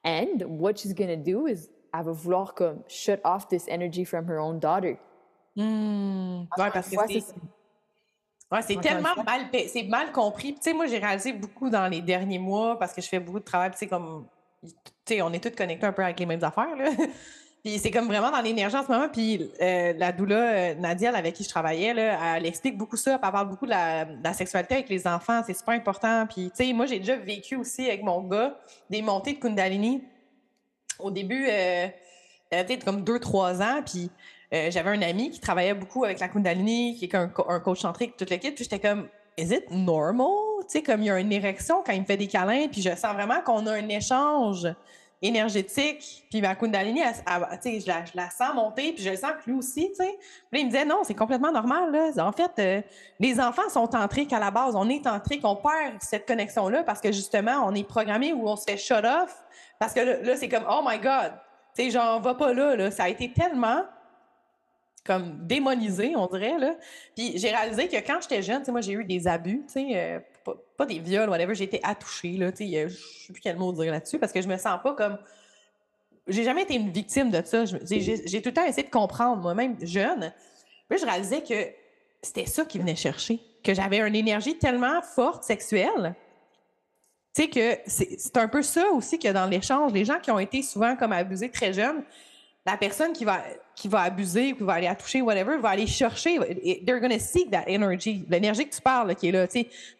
[0.04, 4.04] And what she's going to do is, elle va vouloir comme shut off this energy
[4.04, 4.98] from her own daughter.
[5.56, 6.46] Mmh.
[6.58, 7.34] Ouais, parce que c'est.
[8.52, 10.54] Ouais, c'est tellement mal, c'est mal compris.
[10.54, 13.40] Tu sais, moi, j'ai réalisé beaucoup dans les derniers mois parce que je fais beaucoup
[13.40, 13.70] de travail.
[13.70, 14.26] Tu sais, comme,
[14.62, 14.70] tu
[15.06, 16.90] sais, on est tous connectés un peu avec les mêmes affaires, là.
[17.64, 19.08] Puis c'est comme vraiment dans l'énergie en ce moment.
[19.08, 23.14] Puis euh, la doula euh, Nadia, avec qui je travaillais, là, elle explique beaucoup ça.
[23.14, 25.42] Elle parle beaucoup de la, sexualité avec les enfants.
[25.46, 26.26] C'est super important.
[26.26, 28.58] Puis, tu sais, moi, j'ai déjà vécu aussi avec mon gars
[28.90, 30.04] des montées de Kundalini.
[30.98, 31.88] Au début, euh,
[32.50, 33.80] peut-être comme deux, trois ans.
[33.82, 34.10] Puis
[34.52, 37.80] euh, j'avais un ami qui travaillait beaucoup avec la Kundalini, qui est un, un coach
[37.80, 38.54] centrique, toute l'équipe.
[38.54, 40.26] Puis j'étais comme, is it normal?
[40.64, 42.68] Tu sais, comme il y a une érection quand il me fait des câlins.
[42.70, 44.66] Puis je sens vraiment qu'on a un échange
[45.22, 46.24] énergétique.
[46.30, 49.90] Puis ma Kundalini, je, la, sens monter, puis je le sens que lui aussi.
[49.94, 50.16] sais.
[50.50, 51.90] Puis il me disait non, c'est complètement normal.
[51.92, 52.26] Là.
[52.26, 52.82] En fait, euh,
[53.18, 54.74] les enfants sont tantriques à la base.
[54.76, 58.56] On est tantrique, on perd cette connexion-là parce que justement, on est programmé où on
[58.56, 59.36] se fait shut off.
[59.78, 61.32] Parce que là, c'est comme oh my God.
[61.76, 62.90] Tu sais, genre, va pas là, là.
[62.90, 63.84] Ça a été tellement
[65.04, 66.58] comme démonisé, on dirait.
[66.58, 66.74] Là.
[67.14, 70.20] Puis j'ai réalisé que quand j'étais jeune, moi, j'ai eu des abus, tu sais, euh,
[70.44, 73.72] pas, des viols, whatever, j'ai été attouchée, là, tu sais, je sais plus quel mot
[73.72, 75.18] dire là-dessus, parce que je me sens pas comme...
[76.26, 77.64] J'ai jamais été une victime de ça.
[77.66, 80.32] J'ai tout le temps essayé de comprendre, moi-même, jeune.
[80.88, 81.70] Puis je réalisais que
[82.22, 86.14] c'était ça qui venait chercher, que j'avais une énergie tellement forte, sexuelle,
[87.34, 90.38] Tu sais que c'est un peu ça aussi que dans l'échange, les gens qui ont
[90.38, 92.02] été souvent comme abusés très jeunes,
[92.64, 93.42] la personne qui va,
[93.74, 96.38] qui va abuser ou qui va aller à toucher, whatever, va aller chercher.
[96.84, 98.24] They're going to seek that energy.
[98.28, 99.46] L'énergie que tu parles, qui est là.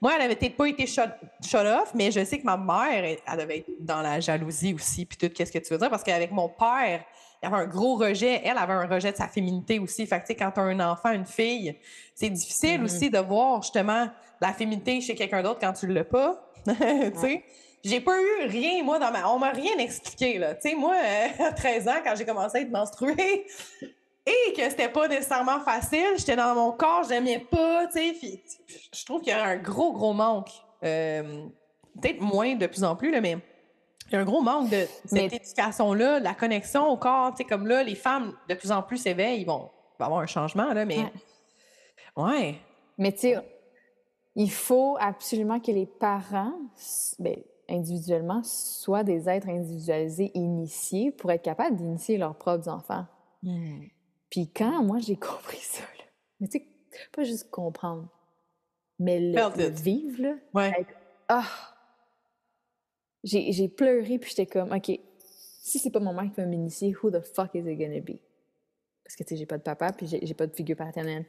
[0.00, 1.10] Moi, elle avait peut-être pas été shut,
[1.54, 5.18] off, mais je sais que ma mère, elle, devait être dans la jalousie aussi, puis
[5.18, 5.90] tout, qu'est-ce que tu veux dire?
[5.90, 7.04] Parce qu'avec mon père,
[7.42, 8.40] il y avait un gros rejet.
[8.44, 10.06] Elle avait un rejet de sa féminité aussi.
[10.06, 11.76] Fait que, quand tu as un enfant, une fille,
[12.14, 12.84] c'est difficile mm-hmm.
[12.84, 14.08] aussi de voir justement
[14.40, 16.50] la féminité chez quelqu'un d'autre quand tu ne l'as pas.
[16.66, 16.74] tu
[17.20, 17.44] sais?
[17.84, 19.28] J'ai pas eu rien, moi, dans ma.
[19.30, 20.54] On m'a rien expliqué, là.
[20.54, 23.46] Tu sais, moi, euh, à 13 ans, quand j'ai commencé à être menstruée,
[24.26, 28.42] et que c'était pas nécessairement facile, j'étais dans mon corps, j'aimais pas, tu sais.
[28.92, 30.50] Je trouve qu'il y a un gros, gros manque.
[30.82, 31.46] Euh,
[32.00, 33.36] peut-être moins de plus en plus, là, mais
[34.08, 37.32] il y a un gros manque de cette éducation-là, la connexion au corps.
[37.32, 40.26] Tu sais, comme là, les femmes de plus en plus s'éveillent, ils vont, avoir un
[40.26, 41.00] changement, là, mais.
[42.16, 42.54] Ouais.
[42.96, 43.36] Mais tu sais,
[44.36, 46.54] il faut absolument que les parents.
[47.18, 47.36] Ben,
[47.68, 53.06] individuellement soient des êtres individualisés initiés pour être capables d'initier leurs propres enfants.
[53.42, 53.82] Hmm.
[54.30, 55.82] Puis quand moi j'ai compris ça,
[56.40, 56.66] mais tu sais,
[57.12, 58.08] pas juste comprendre,
[58.98, 60.86] mais le, vivre, là, ouais.
[61.28, 61.48] ah,
[63.22, 67.10] j'ai pleuré puis j'étais comme, OK, si c'est pas mon mère qui va m'initier, who
[67.10, 68.18] the fuck is it gonna be?
[69.02, 71.24] Parce que tu sais, j'ai pas de papa puis j'ai pas de figure paternelle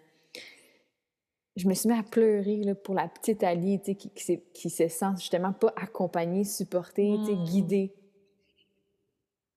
[1.55, 4.87] je me suis mis à pleurer là, pour la petite Ali qui, qui, qui, se
[4.87, 7.43] sent justement pas accompagnée, supportée, mmh.
[7.45, 7.93] guidée.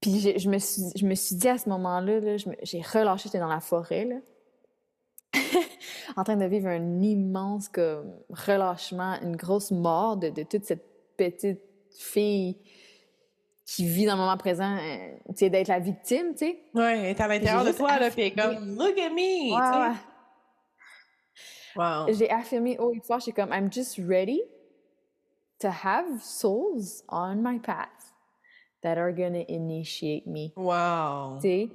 [0.00, 3.24] Puis je, je, me suis, je me suis dit à ce moment-là, -là, j'ai relâché,
[3.24, 4.16] j'étais dans la forêt, là,
[6.16, 10.84] en train de vivre un immense comme, relâchement, une grosse mort de, de toute cette
[11.16, 12.56] petite fille
[13.66, 16.58] qui vit dans le moment présent, euh, tu sais, d'être la victime, tu sais.
[16.74, 19.94] Ouais, elle est à l'intérieur de toi, là, puis comme, look at me!
[22.08, 24.42] J'ai affirmé haut et fort, j'ai comme, I'm just ready
[25.60, 28.12] to have souls on my path
[28.82, 30.52] that are gonna initiate me.
[30.56, 31.38] Wow.
[31.40, 31.68] Tu sais?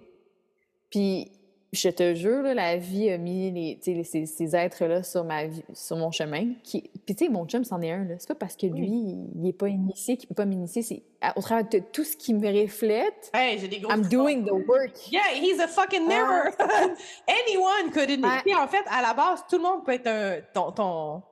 [0.89, 1.31] Puis,
[1.73, 5.97] je te jure, la vie a mis les, ces, ces êtres-là sur, ma vie, sur
[5.97, 6.53] mon chemin.
[6.63, 6.89] Qui...
[7.05, 8.07] Puis, tu sais, mon chum, c'en est un.
[8.19, 10.83] C'est pas parce que lui, il n'est pas initié qu'il peut pas m'initier.
[10.83, 11.01] C'est
[11.35, 13.31] au travers de tout ce qui me reflète.
[13.33, 15.11] Hey, j'ai des gros I'm doing the work.
[15.11, 16.51] Yeah, he's a fucking mirror.
[17.27, 18.55] Anyone could initiate.
[18.55, 21.23] En fait, à la base, tout le monde peut être un, ton, ton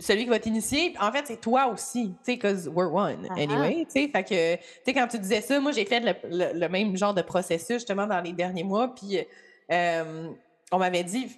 [0.00, 3.84] celui qui va t'initier, en fait, c'est toi aussi, tu sais, because we're one anyway,
[3.84, 4.08] tu sais.
[4.08, 7.22] Fait que, tu sais, quand tu disais ça, moi, j'ai fait le, même genre de
[7.22, 9.18] processus justement dans les derniers mois, puis
[9.70, 10.30] euh,
[10.72, 11.36] on m'avait dit,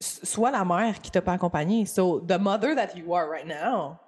[0.00, 1.86] sois la mère qui t'a pas accompagné.
[1.86, 3.98] So, the mother that you are right now,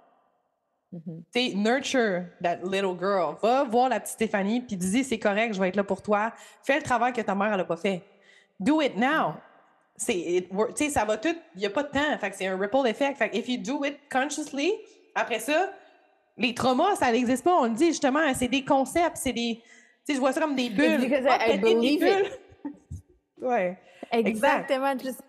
[0.92, 1.22] mm-hmm.
[1.32, 3.36] tu sais, nurture that little girl.
[3.42, 6.32] Va voir la petite Stéphanie, puis dis, c'est correct, je vais être là pour toi.
[6.62, 8.02] Fais le travail que ta mère, elle a pas fait.
[8.58, 9.34] Do it now
[9.96, 13.18] c'est ça va tout il n'y a pas de temps fait c'est un ripple effect.
[13.18, 14.72] Fait if you do it consciously
[15.14, 15.72] après ça
[16.36, 17.54] les traumas ça n'existe pas.
[17.54, 19.62] On le dit justement c'est des concepts c'est des
[20.04, 21.04] tu sais je vois ça comme des bulles.
[21.04, 22.30] I, des bulles.
[23.42, 23.78] ouais.
[24.10, 25.20] Exactement just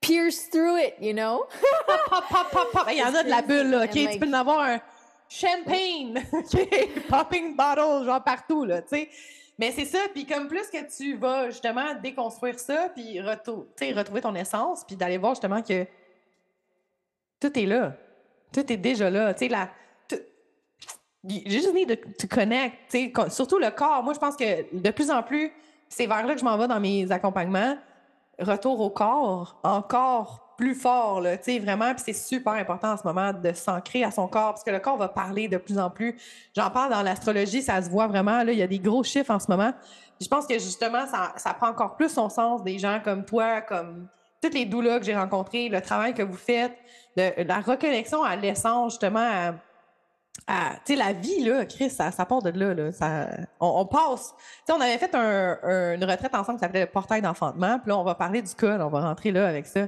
[0.00, 1.44] pierce through it you know?
[1.86, 3.90] Pop pop pop pop il y en a de la bulle là ok?
[4.12, 4.80] tu peux en avoir un
[5.28, 6.22] champagne
[7.08, 9.10] popping bottle genre partout là tu sais
[9.60, 14.34] mais c'est ça, puis comme plus que tu vas justement déconstruire ça, puis retrouver ton
[14.34, 15.86] essence, puis d'aller voir justement que
[17.38, 17.92] tout est là.
[18.54, 19.34] Tout est déjà là.
[19.34, 19.68] Tu sais, la.
[21.22, 22.96] You just need to, connect.
[23.28, 24.02] Surtout le corps.
[24.02, 25.52] Moi, je pense que de plus en plus,
[25.90, 27.76] c'est vers là que je m'en vais dans mes accompagnements.
[28.38, 31.94] Retour au corps, encore plus fort, là, vraiment.
[31.94, 34.78] Puis c'est super important en ce moment de s'ancrer à son corps parce que le
[34.78, 36.16] corps va parler de plus en plus.
[36.54, 38.44] J'en parle dans l'astrologie, ça se voit vraiment.
[38.44, 39.72] Là, il y a des gros chiffres en ce moment.
[40.20, 43.62] je pense que justement, ça, ça, prend encore plus son sens des gens comme toi,
[43.62, 44.06] comme
[44.42, 46.76] toutes les doulas que j'ai rencontrées, le travail que vous faites,
[47.16, 49.54] de, la reconnexion à l'essence, justement,
[50.46, 52.92] à, tu sais, la vie, là, Chris, ça, ça part de là, là.
[52.92, 53.28] Ça,
[53.60, 54.34] on, passe.
[54.36, 57.78] Tu sais, on avait fait un, une retraite ensemble qui s'appelait le portail d'enfantement.
[57.78, 59.86] Puis là, on va parler du col, on va rentrer là avec ça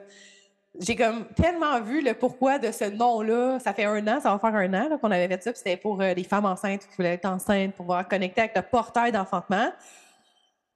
[0.80, 3.58] j'ai comme tellement vu le pourquoi de ce nom-là.
[3.58, 5.54] Ça fait un an, ça va faire un an qu'on avait fait ça.
[5.54, 8.62] C'était pour euh, les femmes enceintes qui voulaient être enceintes, pour pouvoir connecter avec le
[8.62, 9.70] portail d'enfantement,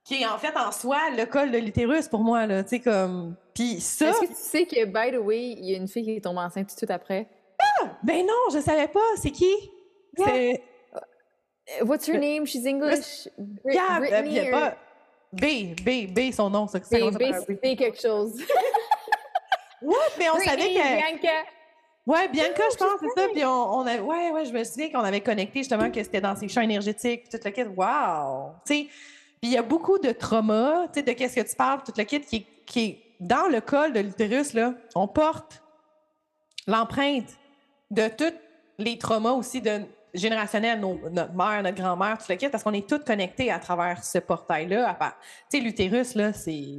[0.03, 2.45] qui est en fait en soi le col de l'utérus pour moi.
[2.45, 3.35] Là, comme...
[3.55, 4.09] Puis ça...
[4.09, 6.23] Est-ce que tu sais que, by the way, il y a une fille qui est
[6.23, 7.27] tombée enceinte tout de suite après?
[7.59, 7.97] Ah!
[8.03, 8.99] Ben non, je savais pas.
[9.17, 9.53] C'est qui?
[10.15, 10.61] C'est...
[11.81, 12.45] Euh, what's her name?
[12.45, 13.27] She's English.
[13.65, 14.75] yeah, Britney, pas...
[15.33, 16.67] B, B, B, son nom.
[16.67, 18.41] Ça, B, B, B, quelque chose.
[19.87, 20.97] Ouais, mais on savait que.
[20.97, 21.33] Bianca.
[22.05, 23.27] Ouais, Bianca, je pense, c'est ça.
[23.33, 23.97] Puis on, a...
[23.97, 27.29] ouais, ouais, je me souviens qu'on avait connecté justement que c'était dans ses champs énergétiques,
[27.29, 27.63] tout le kit.
[27.63, 28.51] Wow!
[28.65, 28.87] Tu sais,
[29.41, 31.93] puis il y a beaucoup de trauma, tu sais, de qu'est-ce que tu parles, tout
[31.97, 34.73] le kit qui, qui est dans le col de l'utérus, là.
[34.95, 35.63] On porte
[36.65, 37.29] l'empreinte
[37.91, 38.33] de tout
[38.77, 39.81] les traumas aussi de
[40.13, 44.03] générationnels, notre mère, notre grand-mère, tout le kit, parce qu'on est toutes connectés à travers
[44.03, 44.97] ce portail-là.
[45.49, 46.75] Tu sais, l'utérus, là, c'est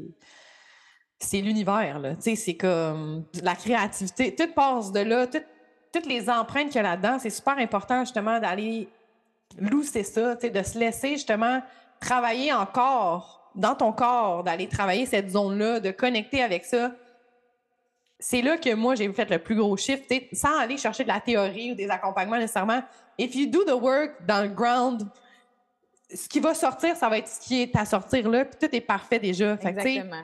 [1.18, 2.14] c'est l'univers, là.
[2.14, 4.34] Tu sais, c'est comme la créativité.
[4.34, 7.18] Tout passe de là, toutes les empreintes qu'il y a là-dedans.
[7.18, 8.88] C'est super important, justement, d'aller
[9.58, 11.60] lousser ça, tu sais, de se laisser, justement,
[12.00, 16.92] travailler encore dans ton corps, d'aller travailler cette zone-là, de connecter avec ça.
[18.20, 21.20] C'est là que moi, j'ai fait le plus gros chiffre, sans aller chercher de la
[21.20, 22.82] théorie ou des accompagnements nécessairement.
[23.18, 25.08] If you do the work dans le ground,
[26.14, 28.74] ce qui va sortir, ça va être ce qui est à sortir là, puis tout
[28.74, 29.54] est parfait déjà.
[29.54, 30.22] Exactement.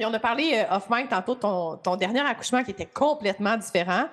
[0.00, 3.54] Puis on a parlé euh, off-mic tantôt de ton, ton, dernier accouchement qui était complètement
[3.58, 4.06] différent.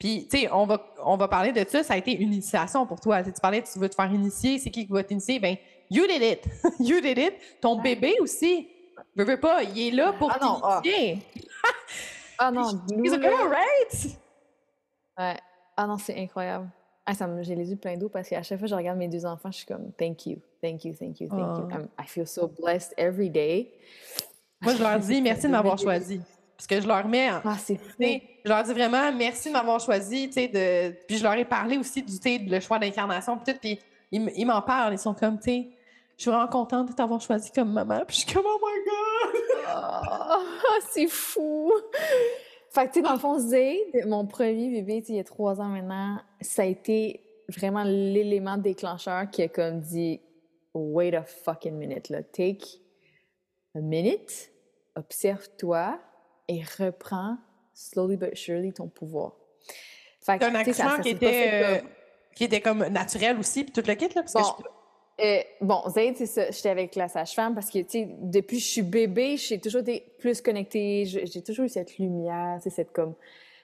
[0.00, 1.84] Puis, tu sais, on va, on va parler de ça.
[1.84, 3.22] Ça a été une initiation pour toi.
[3.22, 4.58] tu parlais, tu veux te faire initier.
[4.58, 5.38] C'est qui qui va t'initier?
[5.38, 5.58] Ben,
[5.92, 6.44] you did it.
[6.80, 7.34] you did it.
[7.60, 8.68] Ton bébé aussi.
[9.16, 10.80] Je veux pas, il est là pour ah non, ah.
[10.82, 11.22] t'initier.
[12.40, 12.50] Ah.
[12.50, 12.64] non,
[13.04, 14.18] He's a girl, right?
[15.16, 15.36] Ouais.
[15.76, 16.68] Ah non, c'est incroyable.
[17.08, 19.06] Ah, ça j'ai les yeux pleins d'eau parce qu'à chaque fois que je regarde mes
[19.06, 21.68] deux enfants, je suis comme thank you, thank you, thank you, thank you.
[21.72, 22.02] Ah.
[22.02, 23.70] I feel so blessed every day.
[24.60, 26.20] Moi, je leur dis merci de m'avoir choisi.
[26.56, 27.28] Parce que je leur mets.
[27.28, 30.28] Ah, c'est Je leur dis vraiment merci de m'avoir choisi.
[30.28, 30.90] De...
[31.06, 32.16] Puis je leur ai parlé aussi du
[32.48, 33.38] le choix d'incarnation.
[33.38, 33.78] Puis
[34.10, 34.94] ils, m'en parlent.
[34.94, 35.68] Ils sont comme, tu sais,
[36.16, 38.02] je suis vraiment contente de t'avoir choisi comme maman.
[38.06, 39.42] Puis je suis comme, oh my God!
[39.68, 40.38] Ah,
[40.90, 41.70] c'est fou!
[42.70, 43.38] Fait que, tu sais, dans le fond,
[44.06, 49.30] mon premier bébé, il y a trois ans maintenant, ça a été vraiment l'élément déclencheur
[49.30, 50.20] qui a comme dit,
[50.74, 52.22] wait a fucking minute, là.
[52.22, 52.80] Take
[53.80, 54.50] minute,
[54.94, 55.98] observe-toi
[56.48, 57.36] et reprends
[57.74, 59.32] slowly but surely ton pouvoir.
[60.20, 61.78] C'est un accouchement qui, était, euh,
[62.34, 64.22] qui était comme naturel aussi, puis tout le kit, là?
[64.22, 64.68] Parce bon, que
[65.24, 66.50] euh, bon, c'est ça.
[66.50, 69.80] J'étais avec la sage-femme parce que, tu sais, depuis que je suis bébé, j'ai toujours
[69.80, 71.04] été plus connectée.
[71.06, 73.14] J'ai toujours eu cette lumière, tu cette comme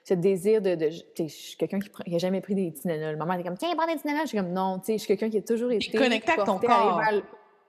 [0.05, 3.15] ce désir de, de je suis quelqu'un qui n'a jamais pris des Tylenol.
[3.15, 4.23] Maman était comme tiens prends des Tylenol.
[4.23, 6.45] Je suis comme non, tu sais, je suis quelqu'un qui a toujours été connecté avec
[6.45, 7.01] ton corps.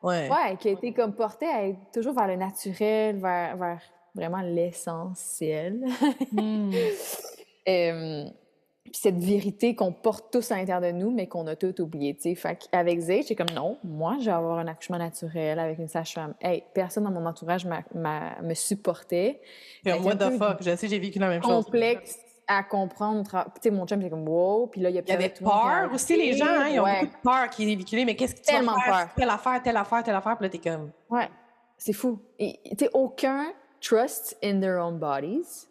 [0.05, 0.29] Ouais.
[0.31, 0.57] ouais.
[0.59, 3.81] qui a été comme porté à être toujours vers le naturel, vers, vers
[4.15, 5.85] vraiment l'essentiel.
[6.33, 6.71] Hmm.
[8.85, 12.15] puis cette vérité qu'on porte tous à l'intérieur de nous, mais qu'on a tout oublié,
[12.15, 12.35] tu sais.
[12.35, 15.89] Fait avec Zay, j'ai comme non, moi, je vais avoir un accouchement naturel avec une
[15.89, 16.35] sage-femme.
[16.41, 19.41] Hey, personne dans mon entourage me supportait.
[19.87, 20.59] What the fuck?
[20.61, 21.65] Je sais, j'ai vécu la même chose.
[21.65, 23.23] Complexe à comprendre.
[23.31, 24.67] Tu sais, mon chum, c'est comme wow.
[24.69, 26.85] Puis là, il y a, il y avait peur aussi, les gens, hein, ils ont
[26.85, 28.05] beaucoup de peur qui est véhiculée.
[28.05, 29.15] Mais qu'est-ce que tu Tellement vas faire?
[29.15, 30.37] Telle affaire, telle affaire, telle affaire.
[30.37, 30.91] Puis là, t'es comme.
[31.09, 31.29] Ouais,
[31.77, 32.21] c'est fou.
[32.39, 35.69] Tu sais, aucun trust in their own bodies.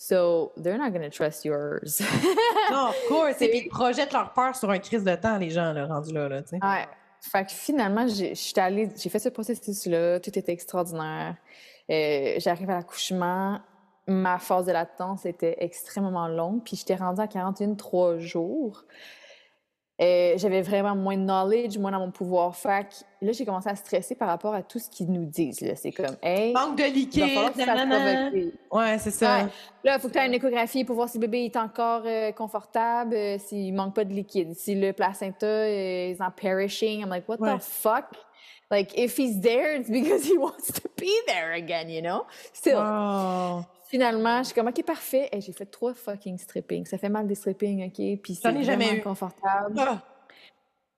[0.00, 2.00] So, they're not going to trust yours.
[2.70, 3.42] non, of course.
[3.42, 6.12] Et puis, ils projettent leur peur sur un crise de temps, les gens, là, rendus
[6.12, 6.58] là, là tu sais.
[6.62, 6.86] Ouais.
[7.20, 11.36] Fait que finalement, j'ai fait ce processus-là, tout était extraordinaire.
[11.90, 13.60] Euh, J'arrive à l'accouchement,
[14.08, 18.84] ma phase de latence était extrêmement longue, puis j'étais rendue à 41 trois jours.
[20.00, 22.54] Euh, j'avais vraiment moins de knowledge, moins dans mon pouvoir.
[22.54, 25.58] Fait là, j'ai commencé à stresser par rapport à tout ce qu'ils nous disent.
[25.74, 26.52] C'est comme, hey.
[26.52, 27.24] Manque de liquide.
[28.70, 29.48] Ouais, c'est ça.
[29.82, 32.02] Là, il faut que tu aies une échographie pour voir si le bébé est encore
[32.06, 34.54] euh, confortable, euh, s'il manque pas de liquide.
[34.54, 38.14] Si le placenta est en perishing, I'm like, what the fuck?
[38.70, 42.26] Like, if he's there, it's because he wants to be there again, you know?
[42.52, 42.78] Still.
[43.88, 45.30] Finalement, je suis comme, OK, parfait.
[45.32, 46.84] Et j'ai fait trois fucking stripping.
[46.84, 48.20] Ça fait mal des stripping, OK?
[48.22, 49.74] Puis c'est jamais confortable.
[49.78, 50.02] Ah!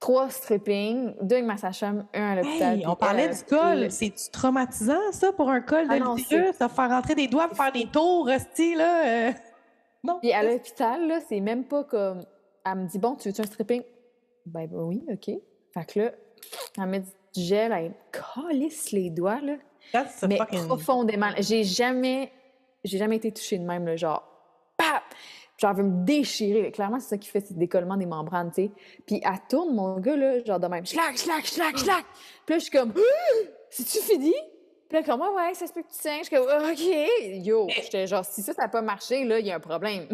[0.01, 2.83] Trois stripping, deux avec ma sage-femme, un à l'hôpital.
[2.87, 3.91] on parlait du col.
[3.91, 7.87] C'est traumatisant, ça, pour un col de ah Ça faire rentrer des doigts, faire des
[7.87, 9.29] tours, style, là.
[9.29, 9.33] Euh?
[10.03, 10.19] Non.
[10.21, 12.25] Puis à l'hôpital, là, c'est même pas comme...
[12.65, 13.83] Elle me dit, bon, tu veux-tu un stripping?
[14.47, 15.27] Ben, ben, oui, OK.
[15.75, 16.11] Fait que là,
[16.79, 19.57] elle met du gel, elle calisse les doigts, là.
[20.27, 21.31] mais profondément.
[21.39, 22.33] J'ai jamais
[22.85, 24.23] j'ai jamais été touchée de même, le genre,
[24.77, 25.03] pap!
[25.59, 26.73] Genre, elle veut me déchirer.
[26.73, 28.71] Clairement, c'est ça qui fait, ce décollement des membranes, tu sais.
[29.07, 32.05] Puis elle tourne, mon gars, là, genre de même, schlac, schlac, schlac, schlac.
[32.47, 32.95] Puis là, je suis comme,
[33.69, 34.35] c'est-tu fini?
[34.89, 36.25] Puis là, comme, ouais, ça se peut que tu saignes.
[36.25, 37.47] Je suis comme, OK.
[37.47, 40.09] Yo, j'étais genre, si ça, ça n'a pas marché, là, il y a un problème.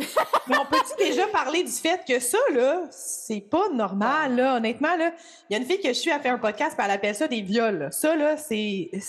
[0.48, 4.96] Mais on peut-tu déjà parler du fait que ça, là, c'est pas normal, là, honnêtement,
[4.96, 5.12] là.
[5.48, 7.14] Il y a une fille que je suis à faire un podcast, puis elle appelle
[7.14, 7.88] ça des viols.
[7.92, 8.90] Ça, là, c'est.
[8.92, 9.00] Tu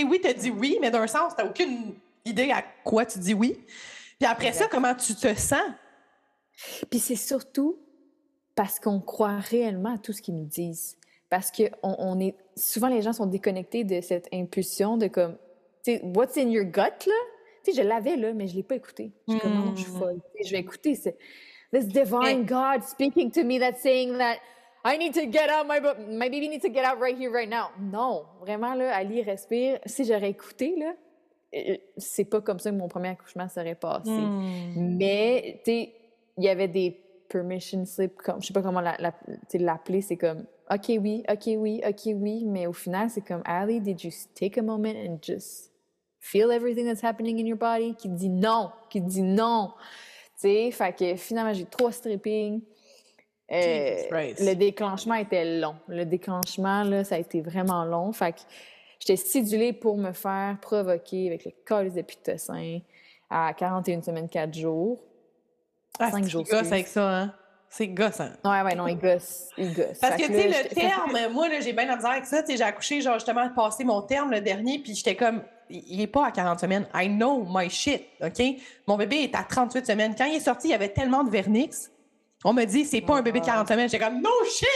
[0.00, 1.94] sais, oui, t'as dit oui, mais d'un sens, t'as aucune
[2.24, 3.58] idée à quoi tu dis oui.
[4.18, 5.62] Puis après ça, comment tu te sens?
[6.90, 7.78] Puis c'est surtout
[8.54, 10.96] parce qu'on croit réellement à tout ce qu'ils nous disent.
[11.30, 15.36] Parce que on, est souvent les gens sont déconnectés de cette impulsion de comme
[15.84, 17.14] tu sais what's in your gut là?
[17.64, 19.12] Tu sais je l'avais là mais je l'ai pas écouté.
[19.28, 19.98] Je suis comme non, je suis hmm.
[19.98, 20.20] folle.
[20.44, 20.98] je vais écouter
[21.72, 24.38] this divine God speaking to me that's saying that
[24.84, 27.48] I need to get out my my baby needs to get out right here right
[27.48, 27.70] now.
[27.78, 29.78] Non, vraiment là Ali respire.
[29.86, 30.94] Si j'aurais écouté là,
[31.96, 34.10] c'est pas comme ça que mon premier accouchement serait passé.
[34.10, 34.96] Hmm.
[34.96, 35.92] Mais, tu sais,
[36.38, 40.86] il y avait des permission slip, comme, je sais pas comment l'appeler, c'est comme OK,
[41.00, 44.62] oui, OK, oui, OK, oui, mais au final, c'est comme Ali, did you take a
[44.62, 45.72] moment and just
[46.20, 47.94] feel everything that's happening in your body?
[47.94, 49.72] Qui dit non, qui dit non.
[50.40, 52.60] Tu sais, fait que finalement, j'ai trois stripping.
[53.52, 53.96] Euh,
[54.38, 55.74] le déclenchement était long.
[55.88, 58.12] Le déclenchement, là, ça a été vraiment long.
[58.12, 58.40] Fait que
[59.00, 62.78] j'étais sidulée pour me faire provoquer avec le col des pitocin
[63.28, 65.02] à 41 semaines, 4 jours.
[65.98, 66.44] Ah, 5 jours.
[66.44, 67.34] gosse avec ça, hein?
[67.72, 68.30] C'est gossant.
[68.44, 69.48] Ouais, ouais, non, il gosse.
[69.56, 69.98] Il gosse.
[70.00, 72.42] Parce que, tu sais, le terme, moi, là, j'ai bien la misère avec ça.
[72.42, 76.00] Tu sais, j'ai accouché, genre, justement, passé mon terme, le dernier, puis j'étais comme, il
[76.00, 76.88] est pas à 40 semaines.
[76.92, 78.42] I know my shit, OK?
[78.88, 80.14] Mon bébé est à 38 semaines.
[80.18, 81.92] Quand il est sorti, il y avait tellement de vernix.
[82.44, 83.88] On me dit, c'est pas un bébé de 40 semaines.
[83.88, 84.66] J'étais comme, no shit!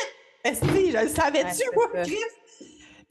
[0.45, 2.17] Est-ce que je le savais-tu, moi, Chris?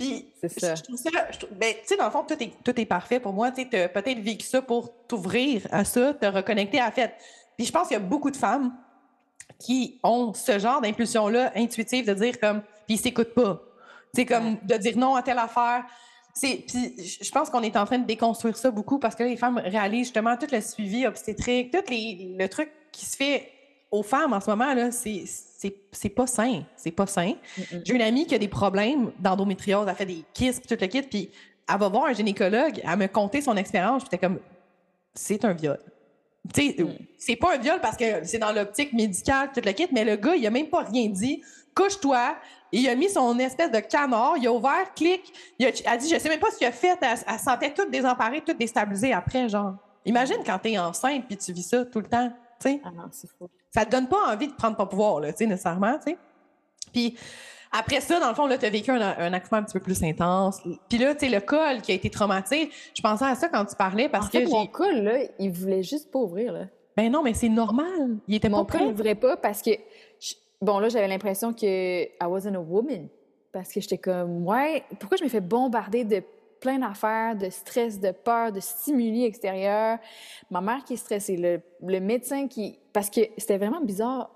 [0.04, 0.76] Puis, ça.
[0.76, 1.10] je trouve ça.
[1.52, 3.52] ben, tu sais, dans le fond, tout est, tout est parfait pour moi.
[3.52, 7.14] Tu sais, peut-être vécu ça pour t'ouvrir à ça, te reconnecter à la fête.
[7.58, 8.74] Puis, je pense qu'il y a beaucoup de femmes
[9.60, 13.62] qui ont ce genre d'impulsion-là intuitive de dire comme, puis ils s'écoutent pas.
[14.14, 15.86] C'est comme de dire non à telle affaire.
[16.34, 19.38] C'est, puis je pense qu'on est en train de déconstruire ça beaucoup parce que les
[19.38, 23.52] femmes réalisent justement tout le suivi obstétrique, tout les, le truc qui se fait
[23.94, 25.24] aux femmes en ce moment, là, c'est,
[25.92, 26.64] c'est, pas sain.
[26.76, 27.34] C'est pas sain.
[27.86, 30.88] J'ai une amie qui a des problèmes d'endométriose, elle a fait des kystes, tout le
[30.88, 31.30] kit, puis
[31.72, 34.40] elle va voir un gynécologue, elle me conter son expérience, j'étais comme,
[35.14, 35.78] c'est un viol.
[36.58, 36.86] Mm.
[37.20, 40.16] C'est pas un viol parce que c'est dans l'optique médicale, tout le kit, mais le
[40.16, 41.44] gars, il a même pas rien dit.
[41.76, 42.36] Couche-toi.
[42.72, 45.22] Il a mis son espèce de canard, il a ouvert, clic.
[45.60, 46.98] Il a, dit, je sais même pas ce qu'il a fait.
[47.00, 49.76] Elle, sentait toute désemparée, toute déstabilisée après, genre.
[50.04, 52.34] Imagine quand t'es enceinte puis tu vis ça tout le temps,
[52.84, 53.50] Ah non, c'est fou.
[53.72, 56.18] Ça te donne pas envie de prendre ton pouvoir, là, tu sais, nécessairement, tu sais.
[56.92, 57.18] Puis
[57.72, 59.80] après ça, dans le fond, là, tu as vécu un, un, accouchement un petit peu
[59.80, 60.62] plus intense.
[60.88, 63.66] Puis là, tu sais, le col qui a été traumatisé, je pensais à ça quand
[63.66, 64.48] tu parlais parce que.
[64.48, 66.68] mon col, là, il voulait juste pas ouvrir, là.
[66.96, 68.18] Ben non, mais c'est normal.
[68.28, 69.72] Il était mon pas col n'ouvrait pas parce que.
[70.62, 73.08] Bon, là, j'avais l'impression que I wasn't a woman.
[73.52, 76.24] Parce que j'étais comme, ouais, pourquoi je me fais bombarder de
[76.64, 80.00] plein d'affaires, de stress, de peur, de stimuli extérieurs.
[80.50, 82.80] Ma mère qui est stressée, le, le médecin qui...
[82.94, 84.32] Parce que c'était vraiment bizarre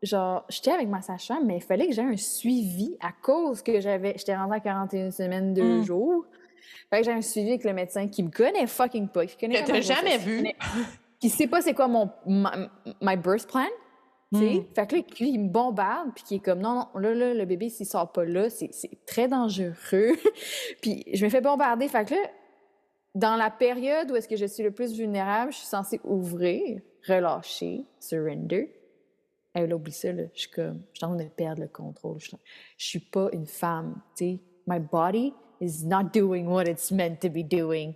[0.00, 3.80] genre, j'étais avec ma sage-femme, mais il fallait que j'aie un suivi à cause que
[3.80, 5.84] j'avais, j'étais rendue à 41 semaines, deux mm.
[5.84, 6.24] jours.
[6.30, 9.26] Il fallait que j'ai un suivi avec le médecin qui me connaît fucking pas.
[9.26, 10.46] Qui connaît que t'as jamais vu.
[11.20, 13.66] Qui sait pas c'est quoi mon, my, birth plan.
[14.32, 14.54] Tu sais?
[14.54, 14.64] Mm.
[14.74, 17.44] Fait que là, il me bombarde, puis qui est comme, non, non, là, là, le
[17.44, 18.70] bébé, s'il sort pas là, c'est
[19.06, 20.16] très dangereux.
[20.80, 21.88] puis je me fais bombarder.
[21.88, 22.20] Fait que là,
[23.14, 26.80] dans la période où est-ce que je suis le plus vulnérable, je suis censée ouvrir,
[27.06, 28.74] relâcher, surrender.
[29.54, 30.24] Elle là, oublie ça, là.
[30.34, 32.18] Je suis comme, je suis en train de perdre le contrôle.
[32.20, 32.30] Je,
[32.78, 34.40] je suis pas une femme, tu sais.
[34.66, 37.94] My body is not doing what it's meant to be doing.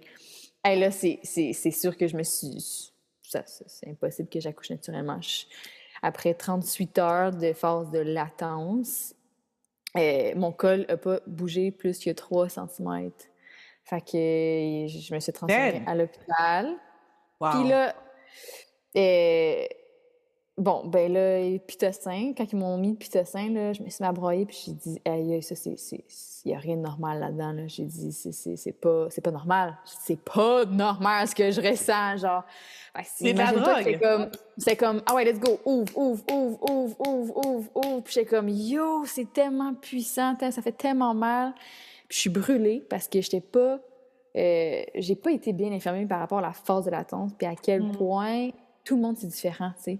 [0.66, 2.92] Et là, c'est sûr que je me suis.
[3.22, 5.20] C'est impossible que j'accouche naturellement.
[6.02, 9.14] Après 38 heures de phase de latence,
[9.96, 13.10] euh, mon col n'a pas bougé plus que 3 cm.
[13.84, 16.74] Fait que je me suis transférée à l'hôpital.
[17.40, 17.94] Puis là,
[18.96, 19.66] euh,
[20.58, 24.08] Bon, ben là, pitocin, quand ils m'ont mis le pitocin, là, je me suis mis
[24.08, 25.76] à broyer, puis j'ai dit, hey, ça, c'est.
[26.46, 27.50] Il n'y a rien de normal là-dedans.
[27.50, 27.66] Là.
[27.66, 29.76] J'ai dit, c'est pas, pas normal.
[29.84, 32.44] C'est pas normal ce que je ressens, genre.
[33.02, 34.30] C'est de la drogue.
[34.56, 38.00] C'est comme, ah ouais, let's go, ouvre, ouvre, ouvre, ouvre, ouvre, ouvre, ouvre.
[38.04, 41.52] Puis j'étais comme, yo, c'est tellement puissant, ça fait tellement mal.
[42.08, 43.80] Puis je suis brûlée parce que j'étais pas.
[44.36, 47.56] Euh, j'ai pas été bien informée par rapport à la phase de latence, puis à
[47.56, 47.92] quel mm.
[47.92, 48.50] point
[48.84, 49.98] tout le monde c'est différent, tu sais.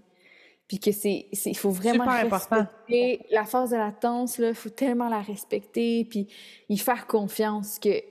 [0.69, 5.21] Puis que c'est, il faut vraiment respecter la phase de latence, il faut tellement la
[5.21, 6.27] respecter, puis
[6.69, 8.03] y faire confiance que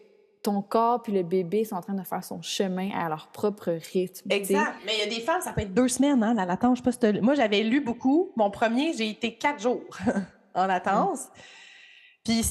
[0.46, 3.72] ton corps puis le bébé sont en train de faire son chemin à leur propre
[3.94, 4.32] rythme.
[4.32, 4.76] Exact.
[4.86, 6.80] Mais il y a des femmes, ça peut être deux semaines, hein, la latence.
[6.86, 8.32] Je sais pas Moi, j'avais lu beaucoup.
[8.36, 9.98] Mon premier, j'ai été quatre jours
[10.54, 11.28] en latence.
[12.24, 12.44] Puis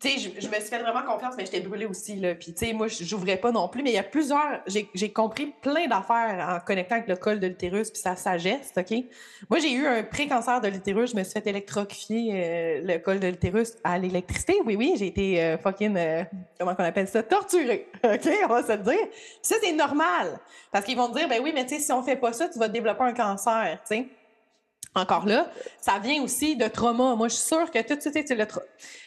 [0.00, 2.36] tu sais, je, me suis fait vraiment confiance, mais j'étais brûlée aussi, là.
[2.36, 4.62] Puis, tu moi, j'ouvrais pas non plus, mais il y a plusieurs...
[4.66, 8.92] J'ai compris plein d'affaires en connectant avec le col de l'utérus puis sa sagesse, OK?
[9.50, 11.10] Moi, j'ai eu un pré-cancer de l'utérus.
[11.10, 14.60] Je me suis fait électrocuter euh, le col de l'utérus à l'électricité.
[14.64, 15.96] Oui, oui, j'ai été euh, fucking...
[15.96, 16.22] Euh,
[16.60, 17.24] comment qu'on appelle ça?
[17.24, 18.28] Torturée, OK?
[18.44, 19.08] On va se le dire.
[19.42, 20.38] Ça, c'est normal.
[20.70, 22.58] Parce qu'ils vont te dire, ben oui, mais tu si on fait pas ça, tu
[22.60, 24.08] vas développer un cancer, tu sais
[24.94, 27.14] encore là, ça vient aussi de trauma.
[27.14, 28.46] Moi, je suis sûre que tout de suite, le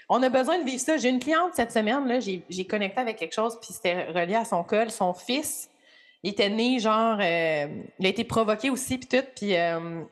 [0.10, 0.98] on a besoin de vivre ça.
[0.98, 4.46] J'ai une cliente cette semaine, là, j'ai connecté avec quelque chose, puis c'était relié à
[4.46, 4.92] son col.
[4.92, 5.70] Son fils,
[6.24, 7.68] il était né, genre, euh,
[7.98, 10.04] il a été provoqué aussi, puis tout, puis euh,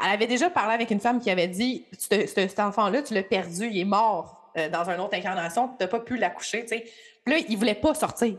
[0.00, 3.68] elle avait déjà parlé avec une femme qui avait dit cet enfant-là, tu l'as perdu,
[3.68, 6.84] il est mort euh, dans une autre incarnation, tu n'as pas pu l'accoucher, tu sais.
[7.24, 8.36] Puis là, il voulait pas sortir.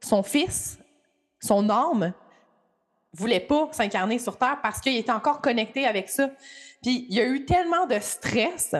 [0.00, 0.78] Son fils,
[1.40, 2.12] son âme,
[3.12, 6.28] voulait pas s'incarner sur Terre parce qu'il était encore connecté avec ça.
[6.82, 8.74] Puis il y a eu tellement de stress,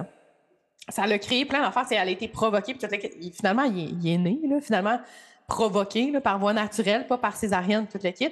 [0.88, 1.86] ça l'a créé plein d'affaires.
[1.90, 2.76] Elle a été provoquée,
[3.32, 5.00] finalement, il est, né, finalement,
[5.46, 8.30] provoqué par voie naturelle, pas par césarienne, toute kit.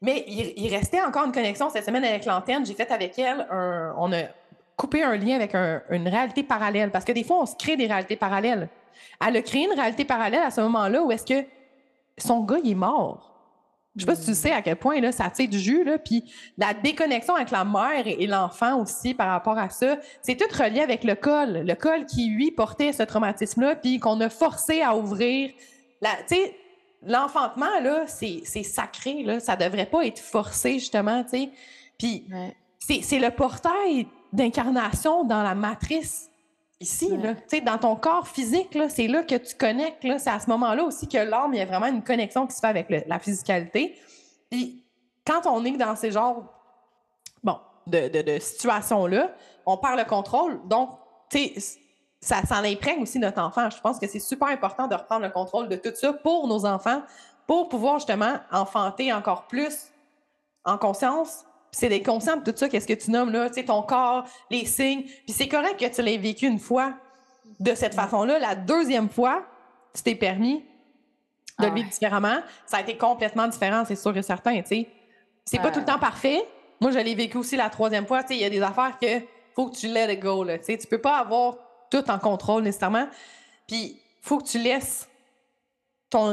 [0.00, 2.66] Mais il, restait encore une connexion cette semaine avec l'antenne.
[2.66, 3.46] J'ai fait avec elle
[3.96, 4.24] on a
[4.76, 6.90] coupé un lien avec une réalité parallèle.
[6.90, 8.68] Parce que des fois, on se crée des réalités parallèles.
[9.24, 11.46] Elle a créé une réalité parallèle à ce moment-là où est-ce que
[12.18, 13.31] son gars, il est mort.
[13.94, 15.84] Je sais pas si tu sais à quel point là, ça tire du jus.
[15.84, 16.24] Là, puis
[16.56, 20.80] la déconnexion avec la mère et, l'enfant aussi par rapport à ça, c'est tout relié
[20.80, 21.62] avec le col.
[21.66, 25.50] Le col qui, lui, portait ce traumatisme-là, puis qu'on a forcé à ouvrir.
[26.00, 26.56] Tu sais,
[27.02, 29.24] l'enfantement, là, c'est sacré.
[29.24, 29.40] Là.
[29.40, 31.22] Ça devrait pas être forcé, justement.
[31.24, 31.50] tu sais.
[31.98, 32.26] Puis
[33.02, 36.31] c'est le portail d'incarnation dans la matrice
[36.82, 40.02] ici, là, dans ton corps physique, c'est là que tu connectes.
[40.18, 42.60] C'est à ce moment-là aussi que l'âme, il y a vraiment une connexion qui se
[42.60, 43.98] fait avec la physicalité.
[44.50, 44.84] Puis
[45.26, 46.44] quand on est dans ces genres
[47.42, 49.34] bon, de, de, situations-là,
[49.66, 50.60] on perd le contrôle.
[50.66, 50.90] Donc,
[52.20, 53.70] ça, ça imprègne aussi notre enfant.
[53.70, 56.66] Je pense que c'est super important de reprendre le contrôle de tout ça pour nos
[56.66, 57.02] enfants,
[57.46, 59.88] pour pouvoir justement enfanter encore plus
[60.64, 63.64] en conscience, c'est d'être conscient de tout ça, qu'est-ce que tu nommes là, tu sais,
[63.64, 65.02] ton corps, les signes.
[65.02, 66.92] Puis c'est correct que tu l'aies vécu une fois
[67.58, 68.38] de cette façon-là.
[68.38, 69.44] La deuxième fois,
[69.94, 70.58] tu t'es permis
[71.58, 72.38] de le ah vivre différemment.
[72.66, 74.88] Ça a été complètement différent, c'est sûr et certain, tu sais.
[75.44, 76.46] C'est pas tout le temps parfait.
[76.80, 78.22] Moi, je l'ai vécu aussi la troisième fois.
[78.22, 79.20] Tu sais, il y a des affaires que
[79.54, 80.58] faut que tu let it go, là.
[80.58, 81.56] Tu sais, tu peux pas avoir
[81.90, 83.08] tout en contrôle nécessairement.
[83.66, 85.08] Puis, faut que tu laisses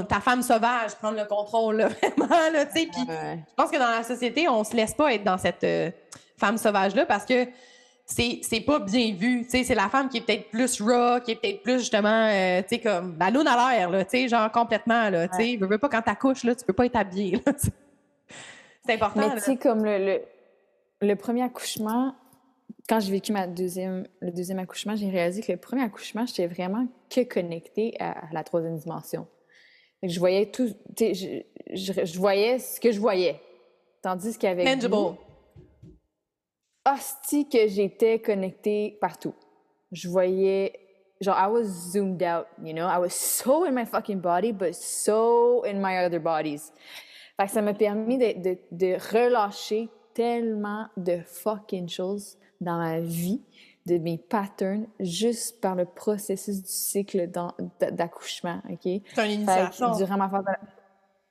[0.07, 2.87] ta femme sauvage prendre le contrôle, vraiment, là, tu sais.
[2.87, 5.91] Puis je pense que dans la société, on se laisse pas être dans cette euh,
[6.37, 7.47] femme sauvage-là parce que
[8.05, 9.43] c'est, pas bien vu.
[9.43, 12.27] Tu sais, c'est la femme qui est peut-être plus raw, qui est peut-être plus, justement,
[12.27, 15.37] euh, tu sais, comme la lune à l'air, là, tu sais, genre complètement, là, tu
[15.37, 15.57] sais.
[15.57, 17.53] veux pas quand t'accouches, là, tu peux pas être habillée, là,
[18.85, 20.21] C'est important, Mais tu sais, comme le,
[21.01, 22.15] le, premier accouchement,
[22.87, 26.47] quand j'ai vécu ma deuxième, le deuxième accouchement, j'ai réalisé que le premier accouchement, j'étais
[26.47, 29.27] vraiment que connectée à la troisième dimension.
[30.03, 31.41] Je voyais tout, je,
[31.73, 33.39] je, voyais ce que je voyais.
[34.01, 34.65] Tandis qu'avec.
[34.65, 35.17] Tangible.
[36.85, 39.35] Hostie que j'étais connectée partout.
[39.91, 40.79] Je voyais.
[41.21, 42.87] Genre, I was zoomed out, you know?
[42.87, 46.71] I was so in my fucking body, but so in my other bodies.
[47.35, 52.99] Fait que ça m'a permis de, de, de relâcher tellement de fucking choses dans ma
[53.01, 53.41] vie
[53.89, 57.29] de mes patterns juste par le processus du cycle
[57.91, 59.01] d'accouchement, OK?
[59.13, 59.95] C'est une initiation.
[59.95, 60.51] Durant ma phase de...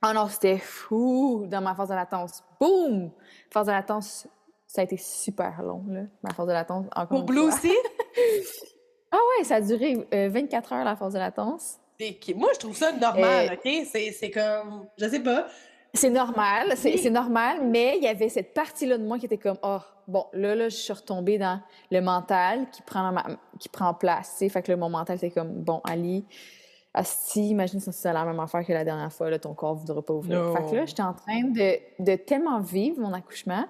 [0.05, 1.45] Oh non, c'était fou!
[1.47, 3.11] Dans ma phase de latence, boum!
[3.49, 4.27] Phase de latence,
[4.67, 6.85] ça a été super long, là, ma phase de latence.
[7.09, 7.73] Pour Blue aussi?
[9.11, 11.79] ah ouais, ça a duré 24 euh, heures, la phase de latence.
[12.35, 13.87] Moi, je trouve ça normal, euh, OK?
[13.91, 14.87] C'est comme...
[14.97, 15.47] Je sais pas.
[15.93, 19.57] C'est normal, c'est normal, mais il y avait cette partie-là de moi qui était comme,
[19.63, 21.59] oh, bon, là, là, je suis retombée dans
[21.89, 23.15] le mental qui prend,
[23.59, 24.49] qui prend place, tu sais.
[24.49, 26.25] Fait que là, mon mental, c'est comme, bon, Ali,
[27.03, 29.79] si, imagine si c'est la même affaire que la dernière fois, là, ton corps ne
[29.79, 30.53] voudra pas ouvrir.
[30.55, 33.65] Fait que là, j'étais en train de, de, tellement vivre mon accouchement,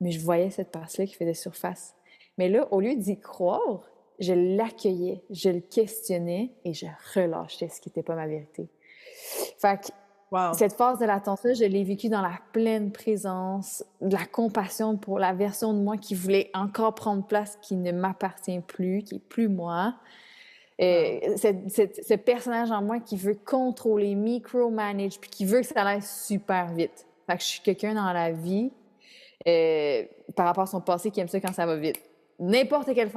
[0.00, 1.94] mais je voyais cette partie-là qui faisait surface.
[2.38, 3.82] Mais là, au lieu d'y croire,
[4.18, 8.68] je l'accueillais, je le questionnais et je relâchais ce qui n'était pas ma vérité.
[9.58, 9.88] Fait que
[10.54, 15.18] cette phase de l'attention, je l'ai vécue dans la pleine présence, de la compassion pour
[15.18, 19.28] la version de moi qui voulait encore prendre place, qui ne m'appartient plus, qui est
[19.28, 19.94] plus moi.
[20.78, 26.02] Et ce personnage en moi qui veut contrôler, micromanage, puis qui veut que ça aille
[26.02, 27.06] super vite.
[27.26, 28.72] Fait que je suis quelqu'un dans la vie,
[29.46, 30.04] euh,
[30.34, 32.00] par rapport à son passé, qui aime ça quand ça va vite.
[32.38, 33.10] N'importe quelle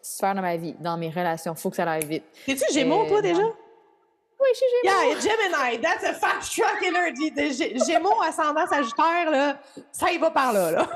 [0.00, 2.24] sphère de ma vie, dans mes relations, il faut que ça aille vite.
[2.46, 3.42] T'es-tu Gémeaux, toi, déjà?
[4.42, 5.12] Oui, je suis Gémeaux.
[5.12, 7.32] Yeah, Gemini, that's a fast track energy.
[7.86, 9.60] Gémeaux, ascendant Sagittaire, là,
[9.92, 10.88] ça y va par là, là.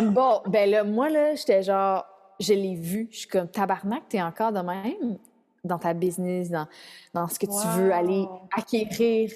[0.02, 2.04] bon, ben là, moi, là, j'étais genre,
[2.38, 3.08] je l'ai vu.
[3.10, 5.18] Je suis comme, tabarnak, t'es encore de même
[5.64, 6.68] dans ta business, dans,
[7.14, 9.30] dans ce que tu veux aller acquérir.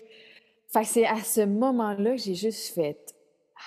[0.69, 3.15] Fait que c'est à ce moment-là que j'ai juste fait,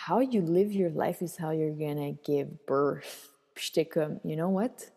[0.08, 3.32] how you live your life is how you're gonna give birth.
[3.56, 4.92] Puis j'étais comme, you know what?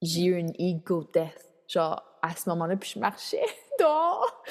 [0.00, 1.52] J'ai eu une ego death.
[1.66, 3.44] Genre, à ce moment-là, puis je marchais
[3.78, 4.42] dehors.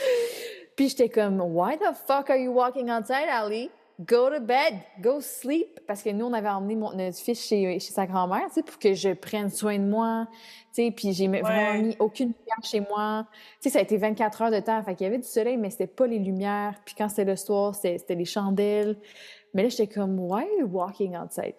[0.75, 3.69] Puis j'étais comme, Why the fuck are you walking outside, Ali?
[3.99, 5.79] Go to bed, go sleep.
[5.87, 8.63] Parce que nous, on avait emmené mon, notre fils chez, chez sa grand-mère, tu sais,
[8.63, 10.27] pour que je prenne soin de moi.
[10.75, 13.25] Tu sais, puis j'ai vraiment mis aucune lumière chez moi.
[13.59, 14.83] Tu sais, ça a été 24 heures de temps.
[14.83, 16.75] Fait qu'il y avait du soleil, mais c'était pas les lumières.
[16.85, 18.97] Puis quand c'était le soir, c'était les chandelles.
[19.55, 21.55] Mais là, j'étais comme, Why are you walking outside?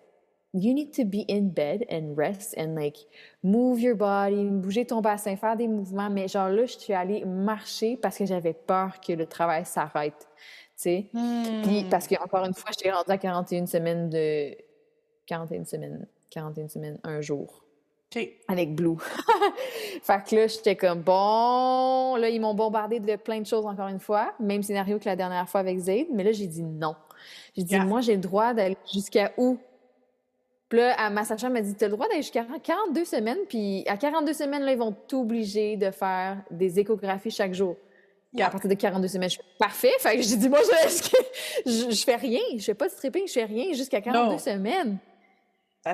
[0.62, 2.96] You need to be in bed and rest and like
[3.42, 6.10] move your body, bouger ton bassin, faire des mouvements.
[6.10, 10.28] Mais genre là, je suis allée marcher parce que j'avais peur que le travail s'arrête.
[10.76, 11.06] Tu sais?
[11.64, 14.56] Puis parce que, encore une fois, j'étais rendue à 41 semaines de.
[15.26, 16.06] 41 semaines.
[16.30, 17.64] 41 semaines, un jour.
[18.48, 18.96] Avec Blue.
[20.02, 23.88] fait que là, j'étais comme, bon, là, ils m'ont bombardé de plein de choses encore
[23.88, 24.32] une fois.
[24.40, 26.08] Même scénario que la dernière fois avec Zayd.
[26.12, 26.96] Mais là, j'ai dit non.
[27.54, 29.58] J'ai dit, moi, j'ai le droit d'aller jusqu'à où?
[30.68, 33.38] Puis là, ma sage m'a dit, tu as le droit d'aller jusqu'à 42 semaines.
[33.48, 37.76] Puis à 42 semaines, là, ils vont t'obliger de faire des échographies chaque jour.
[38.38, 39.92] À partir de 42 semaines, je suis parfait.
[39.98, 40.60] Fait que j'ai dit, moi,
[41.66, 42.40] je, je, fais rien.
[42.56, 44.98] Je fais pas de stripping, je fais rien jusqu'à 42 semaines.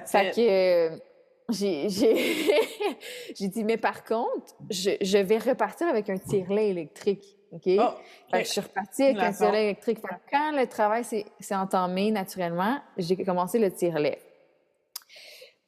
[0.07, 0.99] fait que
[1.51, 7.25] j'ai dit, mais par contre, je, je, vais repartir avec un tirelet électrique.
[7.53, 7.63] OK?
[7.79, 7.91] Oh,
[8.31, 10.01] fait que je suis repartie avec un tirelet électrique.
[10.01, 14.19] Fait quand le travail s'est entamé naturellement, j'ai commencé le tirelet.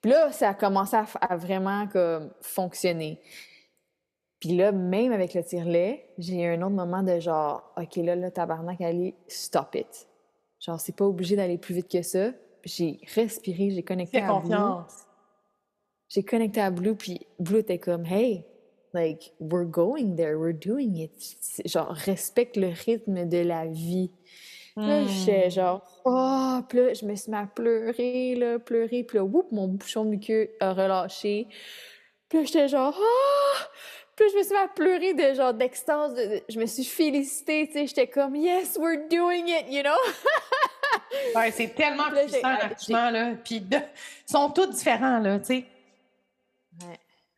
[0.06, 3.20] Puis là, ça a commencé à, vraiment comme, fonctionner.
[4.38, 8.14] Puis là, même avec le tirelet, j'ai eu un autre moment de genre, OK, là,
[8.14, 10.06] là, tabarnak, allez, stop it.
[10.60, 12.30] Genre, c'est pas obligé d'aller plus vite que ça.
[12.62, 15.08] J'ai respiré, j'ai connecté à confiance
[16.08, 18.44] j'ai connecté à Blue, puis Blue était comme, hey,
[18.94, 21.36] like, we're going there, we're doing it.
[21.64, 24.12] Genre, respecte le rythme de la vie.
[24.76, 25.50] Là, j'étais hmm.
[25.50, 29.50] genre, oh, puis là, je me suis mis à pleurer, là, pleurer, puis là, whoop,
[29.50, 31.48] mon bouchon de muqueux a relâché.
[32.28, 33.64] Puis là, j'étais genre, oh!
[34.14, 36.14] Puis là, je me suis mis à pleurer de genre d'extase,
[36.48, 39.96] je me suis félicitée, tu sais, j'étais comme, yes, we're doing it, you know?
[41.36, 43.32] ouais, c'est tellement puissant, l'accouchement, là.
[43.42, 43.82] Puis ils
[44.26, 45.64] sont tous différents, là, tu sais.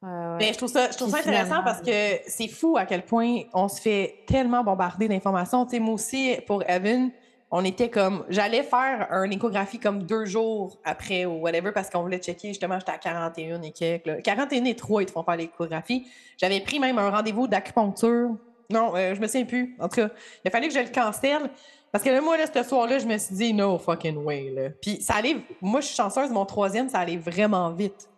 [0.03, 3.43] Mais je trouve ça, je trouve ça intéressant parce que c'est fou à quel point
[3.53, 5.65] on se fait tellement bombarder d'informations.
[5.65, 7.11] Tu sais, moi aussi, pour Evan,
[7.51, 8.25] on était comme.
[8.29, 12.49] J'allais faire une échographie comme deux jours après ou whatever parce qu'on voulait checker.
[12.49, 14.23] Justement, j'étais à 41 et quelques.
[14.23, 16.07] 41 et 3, ils te font faire l'échographie.
[16.37, 18.37] J'avais pris même un rendez-vous d'acupuncture.
[18.71, 19.77] Non, euh, je me souviens plus.
[19.81, 20.11] En tout cas,
[20.45, 21.51] il a fallu que je le cancelle.
[21.91, 24.51] Parce que là, moi, là, ce soir-là, je me suis dit, no fucking way.
[24.51, 24.69] Là.
[24.83, 25.37] Puis ça allait.
[25.63, 28.11] Moi, je suis chanceuse, mon troisième, ça allait vraiment vite.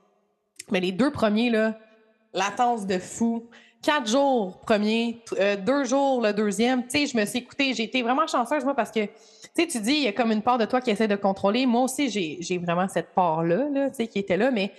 [0.73, 1.79] Mais les deux premiers, là,
[2.33, 3.49] latence de fou.
[3.83, 6.83] Quatre jours premier, euh, deux jours le deuxième.
[6.83, 7.73] Tu sais, je me suis écoutée.
[7.73, 9.11] J'ai été vraiment chanceuse, moi, parce que, tu
[9.55, 11.65] sais, tu dis, il y a comme une part de toi qui essaie de contrôler.
[11.65, 14.51] Moi aussi, j'ai vraiment cette part-là, là, tu sais, qui était là.
[14.51, 14.73] Mais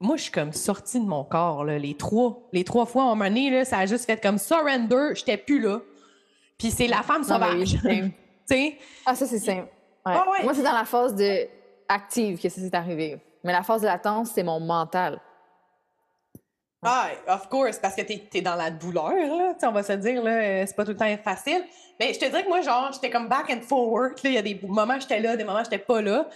[0.00, 2.48] moi, je suis comme sortie de mon corps, là, les trois.
[2.52, 5.10] Les trois fois, en année, là, ça a juste fait comme surrender.
[5.14, 5.80] J'étais plus là.
[6.56, 7.76] Puis c'est la femme sauvage.
[7.82, 8.12] tu
[8.46, 8.78] sais?
[9.04, 9.68] Ah, ça, c'est simple.
[10.06, 11.46] Moi, c'est dans la phase de
[11.86, 13.18] active que ça s'est arrivé.
[13.44, 15.20] Mais la phase de latence, c'est mon mental.
[16.82, 20.22] Ah, of course, parce que t'es es dans la douleur, là, on va se dire,
[20.22, 21.62] là, euh, c'est pas tout le temps facile.
[21.98, 24.14] Mais je te dirais que moi, genre, j'étais comme back and forward.
[24.24, 26.26] Il y a des moments j'étais là, des moments j'étais pas là.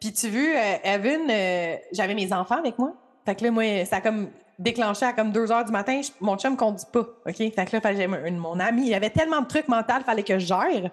[0.00, 2.92] Puis tu veux, euh, Evan, euh, j'avais mes enfants avec moi.
[3.24, 6.00] Fait que là, moi, ça a comme déclenché à comme 2 heures du matin.
[6.20, 7.36] mon chum conduit pas, OK?
[7.36, 10.38] Fait que là, fallait, mon ami, il y avait tellement de trucs mentaux, fallait que
[10.40, 10.90] je gère,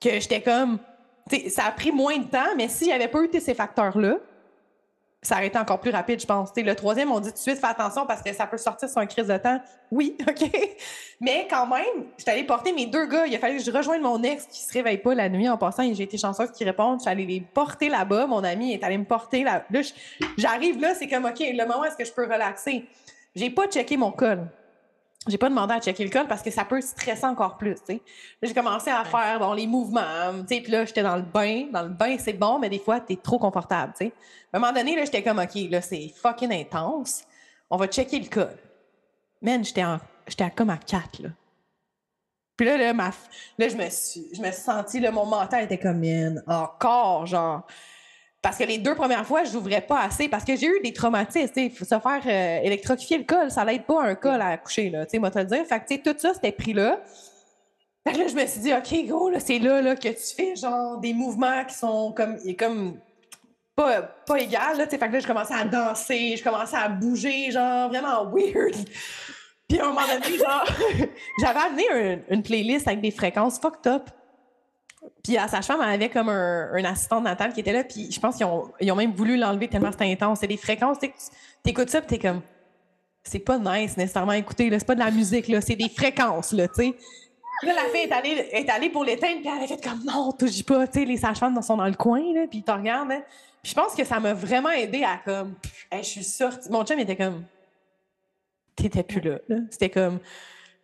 [0.00, 0.78] que j'étais comme...
[1.48, 4.18] Ça a pris moins de temps, mais s'il n'y avait pas eu ces facteurs-là,
[5.24, 6.52] ça aurait été encore plus rapide, je pense.
[6.54, 9.00] le troisième, on dit tout de suite, fais attention parce que ça peut sortir sur
[9.00, 9.58] une crise de temps.
[9.90, 10.50] Oui, OK.
[11.20, 13.26] Mais quand même, j'étais allée porter mes deux gars.
[13.26, 15.56] Il a fallu que je rejoigne mon ex qui se réveille pas la nuit en
[15.56, 15.82] passant.
[15.94, 16.98] J'ai été chanceuse qui répondent.
[16.98, 18.26] Je suis allée les porter là-bas.
[18.26, 19.64] Mon ami est allé me porter là.
[19.70, 19.80] Là,
[20.36, 22.84] j'arrive là, c'est comme, OK, le moment est-ce que je peux relaxer?
[23.34, 24.46] J'ai pas checké mon col
[25.26, 27.78] j'ai pas demandé à checker le col parce que ça peut stresser encore plus.
[28.42, 31.66] J'ai commencé à faire bon, les mouvements, puis là, j'étais dans le bain.
[31.72, 33.94] Dans le bain, c'est bon, mais des fois, t'es trop confortable.
[34.00, 37.24] À un moment donné, là, j'étais comme, OK, là, c'est fucking intense.
[37.70, 38.56] On va checker le col.
[39.40, 39.84] Man, j'étais
[40.26, 41.30] j'étais comme à 4, là.
[42.56, 43.10] Puis là, là, ma,
[43.58, 47.26] là je me suis, je me suis sentie, là, mon mental était comme, man, encore,
[47.26, 47.66] genre,
[48.44, 50.92] parce que les deux premières fois, je n'ouvrais pas assez parce que j'ai eu des
[50.92, 51.50] traumatismes.
[51.56, 54.90] Il faut se faire euh, électrocuter le col, ça l'aide pas un col à coucher,
[54.90, 55.64] là, moi te le dire.
[56.04, 57.00] Tout ça, c'était pris là.
[58.06, 60.54] Fait que là, je me suis dit, OK, gros, là, c'est là, que tu fais
[60.56, 62.98] genre des mouvements qui sont comme, comme
[63.74, 64.76] pas, pas égal.
[64.76, 68.76] Là, fait que là, je commençais à danser, je commençais à bouger, genre vraiment weird.
[69.66, 70.66] Puis à un moment donné, genre,
[71.40, 74.10] j'avais amené une playlist avec des fréquences fucked up.
[75.22, 78.10] Puis à sa femme elle avait comme un, un assistant natal qui était là, puis
[78.10, 80.40] je pense qu'ils ont, ils ont même voulu l'enlever tellement c'était intense.
[80.40, 81.10] C'est des fréquences, tu
[81.64, 82.42] écoutes ça, puis t'es comme,
[83.22, 86.68] c'est pas nice nécessairement écouter, c'est pas de la musique, là, c'est des fréquences, là,
[86.68, 86.94] tu sais.
[87.62, 90.32] Là, la fille est allée, est allée pour l'éteindre, puis elle a fait comme, non,
[90.32, 93.12] touche pas, tu sais, les sages-femmes sont dans le coin, là, puis ils te regardent.
[93.12, 93.22] Hein.
[93.62, 95.54] Puis je pense que ça m'a vraiment aidé à comme,
[95.90, 96.68] je suis sortie.
[96.70, 97.44] Mon chum était comme,
[98.76, 99.56] t'étais plus là, là.
[99.70, 100.18] C'était comme,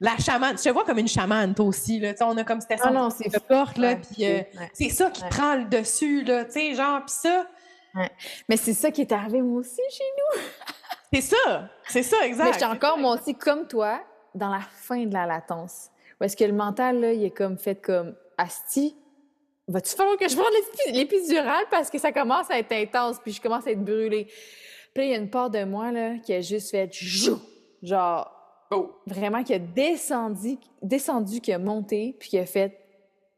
[0.00, 0.56] la chamane.
[0.56, 2.00] Je te vois comme une chamane, toi aussi.
[2.00, 2.14] Là.
[2.20, 4.42] on a comme cette ah non, c'est porte, là, puis euh,
[4.72, 7.46] c'est ça qui prend le dessus, là, tu sais, genre, puis ça,
[8.48, 10.40] Mais c'est ça qui est arrivé moi aussi chez nous.
[11.12, 12.44] c'est ça, c'est ça, exact.
[12.44, 14.00] Mais j'étais encore, moi aussi, comme toi,
[14.34, 15.90] dans la fin de la latence.
[16.20, 18.96] Où est-ce que le mental, là, il est comme fait comme Asti,
[19.68, 23.40] vas-tu falloir que je prenne l'épidurale parce que ça commence à être intense, puis je
[23.40, 24.26] commence à être brûlée.
[24.94, 26.90] Puis là, il y a une part de moi, là, qui a juste fait
[27.82, 28.39] genre,
[28.70, 28.96] oh.
[29.06, 32.76] vraiment, qui a descendu, descendu, qui a monté, puis qui a fait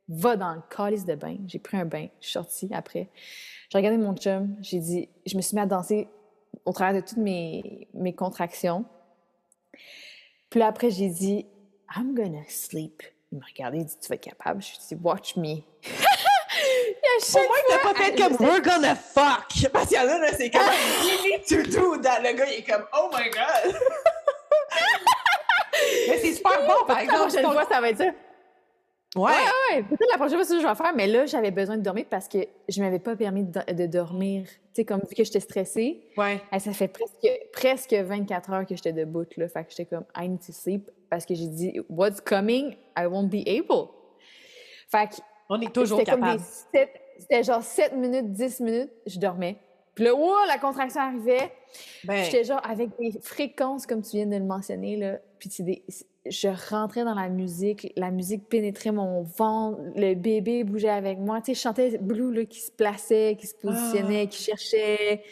[0.09, 1.37] va dans le calice de bain.
[1.47, 3.09] J'ai pris un bain, je suis sortie après.
[3.71, 6.09] J'ai regardé mon chum, j'ai dit, je me suis mis à danser
[6.65, 8.85] au travers de toutes mes, mes contractions.
[10.51, 11.47] Puis là, après, j'ai dit,
[11.97, 13.03] I'm gonna sleep.
[13.31, 14.63] Il m'a regardé, il dit, tu vas être capable?
[14.63, 15.63] Je lui ai dit, watch me.
[17.35, 19.71] Au moins, t'as pas fait comme We're gonna fuck.
[19.73, 20.63] Parce que là, là c'est comme
[21.05, 22.21] You need to do that.
[22.21, 23.75] Le gars, il est comme Oh my god.
[26.13, 27.21] mais c'est super bon, par exemple.
[27.21, 28.05] La prochaine fois, ça va être ça.
[29.15, 29.25] Ouais.
[29.25, 29.83] Ouais, ouais.
[29.83, 30.95] Peut-être la prochaine fois, c'est ce que je vais faire.
[30.95, 32.39] Mais là, j'avais besoin de dormir parce que
[32.69, 34.47] je m'avais pas permis de, dormir.
[34.47, 36.03] Tu sais, comme vu que j'étais stressée.
[36.17, 36.41] Ouais.
[36.59, 39.49] ça fait presque, presque 24 heures que j'étais debout, là.
[39.49, 43.07] Fait que j'étais comme I need to sleep parce que j'ai dit What's coming, I
[43.07, 43.89] won't be able.
[44.91, 45.17] Fait que.
[45.51, 46.41] On est toujours capable.
[47.19, 49.59] C'était genre 7 minutes, 10 minutes, je dormais.
[49.95, 51.53] Puis là, wow, la contraction arrivait.
[52.05, 52.25] Ben...
[52.25, 55.19] J'étais genre avec des fréquences, comme tu viens de le mentionner, là.
[55.39, 55.85] Puis des...
[56.27, 61.41] je rentrais dans la musique, la musique pénétrait mon ventre, le bébé bougeait avec moi.
[61.41, 64.57] Tu sais, je chantais Blue, là, qui se plaçait, qui se positionnait, qui ah.
[64.57, 65.23] cherchait.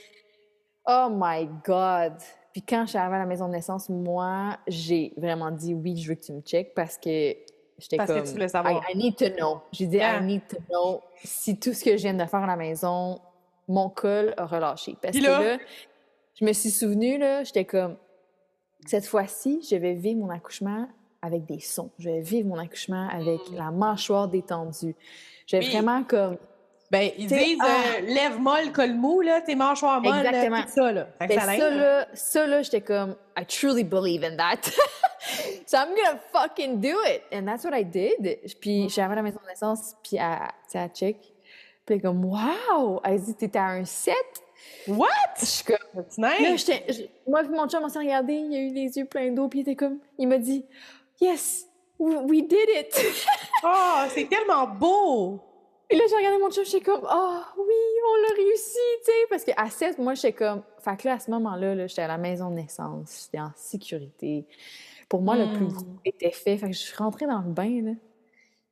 [0.86, 2.14] Oh my God!
[2.52, 5.96] Puis quand je suis arrivée à la maison de naissance, moi, j'ai vraiment dit oui,
[5.96, 7.36] je veux que tu me checkes parce que
[7.80, 8.06] J'étais comme.
[8.06, 8.82] Que tu voulais savoir.
[8.92, 9.62] I, need to know.
[9.72, 12.46] J'ai dit, I need to know si tout ce que je viens de faire à
[12.46, 13.18] la maison,
[13.70, 14.96] mon col a relâché.
[15.00, 15.58] Parce que là,
[16.34, 17.96] je me suis souvenue, là, j'étais comme,
[18.86, 20.88] cette fois-ci, je vais vivre mon accouchement
[21.22, 21.90] avec des sons.
[21.98, 23.56] Je vais vivre mon accouchement avec mm.
[23.56, 24.96] la mâchoire détendue.
[25.46, 26.36] Je vais vraiment comme.
[26.90, 27.66] Ben, ils disent ah!
[27.66, 30.66] euh, lève molle, col mou, là, tes mâchoires molles, Exactement.
[30.66, 31.06] ça, là.
[31.20, 34.62] Ben, ça, là, ça, là, j'étais comme, I truly believe in that.
[35.66, 37.22] so I'm gonna fucking do it.
[37.32, 38.40] And that's what I did.
[38.60, 41.16] Puis j'avais la maison de naissance, puis à, à check.
[41.90, 43.00] Puis comme, wow!
[43.02, 44.14] Elle dit, t'étais à un 7?
[44.86, 45.08] What?
[45.40, 46.68] Je suis comme, nice.
[46.68, 46.74] Là,
[47.26, 49.58] moi, puis mon chum, on s'est regardé, il a eu les yeux pleins d'eau, puis
[49.58, 50.64] il était comme, il m'a dit,
[51.20, 51.66] yes,
[51.98, 52.94] we, did it!
[53.64, 55.40] oh, c'est tellement beau!
[55.88, 57.74] Et là, j'ai regardé mon chum, j'étais comme, oh oui,
[58.08, 61.18] on l'a réussi, tu sais, parce qu'à 7, moi, j'étais comme, fait que là, à
[61.18, 64.46] ce moment-là, -là, j'étais à la maison de naissance, j'étais en sécurité.
[65.08, 65.98] Pour moi, le plus gros hmm.
[66.04, 66.56] était fait.
[66.56, 67.92] Fait que je suis rentrée dans le bain, là.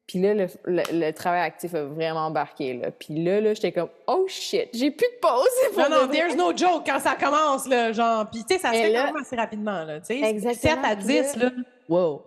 [0.08, 0.32] Puis là,
[0.64, 2.90] le, travail actif a vraiment embarqué, là.
[2.90, 5.76] Puis là, là, j'étais comme, oh shit, j'ai plus de pause.
[5.76, 8.28] Non, non, there's no joke quand ça commence, là, genre.
[8.30, 10.20] Puis, tu sais, ça se fait quand même assez rapidement, là, tu sais.
[10.22, 10.82] Exactement.
[10.82, 11.50] 7 à 10, là,
[11.90, 12.22] wow.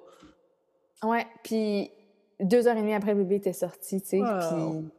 [1.04, 1.90] Ouais, puis
[2.40, 4.20] deux heures et demie après, le bébé était sorti, tu sais.
[4.20, 4.92] Puis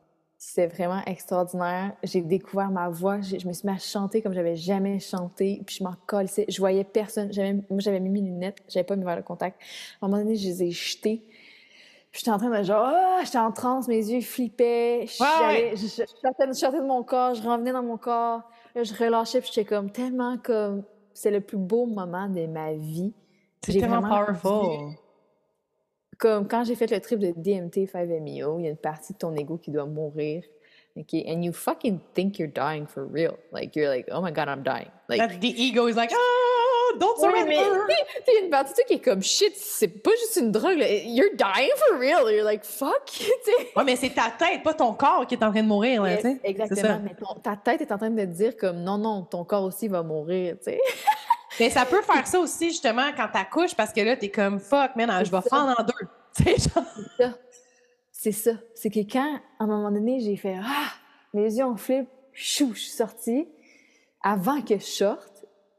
[0.45, 1.93] c'est vraiment extraordinaire.
[2.03, 3.20] J'ai découvert ma voix.
[3.20, 5.62] Je me suis mis à chanter comme j'avais jamais chanté.
[5.64, 6.47] Puis je m'en colissais.
[6.49, 7.30] Je voyais personne.
[7.70, 8.61] Moi, j'avais mis mes lunettes.
[8.68, 9.61] J'avais pas mis vers le contact.
[10.01, 11.22] À un moment donné, je les ai jetées.
[12.12, 15.06] J'étais en train de genre, oh, j'étais en transe, mes yeux flippaient.
[15.06, 18.42] Je, sortais, de mon corps, je revenais dans mon corps.
[18.74, 20.84] Là, je relâchais, puis j'étais comme tellement comme.
[21.14, 23.12] C'est le plus beau moment de ma vie.
[23.62, 24.96] C'est tellement powerful
[26.22, 29.18] comme quand j'ai fait le trip de DMT 5-MeO, il y a une partie de
[29.18, 30.44] ton ego qui doit mourir.
[30.96, 33.36] Okay, and you fucking think you're dying for real.
[33.50, 34.90] Like you're like, oh my god, I'm dying.
[35.08, 36.61] Like That's the ego is like, ah,
[36.99, 37.57] don't surrender.
[37.86, 40.78] Mais une partie de qui est comme shit, c'est pas juste une drogue.
[40.78, 40.86] Là.
[40.88, 42.32] You're dying for real.
[42.32, 43.11] You're like fuck.
[43.76, 46.03] ouais, mais c'est ta tête, pas ton corps qui est en train de mourir.
[46.03, 47.01] Là, yes, exactement.
[47.03, 49.88] Mais ta tête est en train de te dire comme non, non, ton corps aussi
[49.88, 50.57] va mourir.
[50.59, 50.80] Tu sais.
[51.61, 54.97] Mais ça peut faire ça aussi, justement, quand t'accouches, parce que là, t'es comme fuck,
[54.97, 56.09] man, je vais fendre en deux.
[56.32, 56.84] C'est ça.
[58.11, 58.53] C'est ça.
[58.74, 60.93] C'est que quand, à un moment donné, j'ai fait Ah,
[61.34, 63.49] mes yeux ont flippé, chou, je suis sortie.
[64.22, 65.32] Avant que je sorte,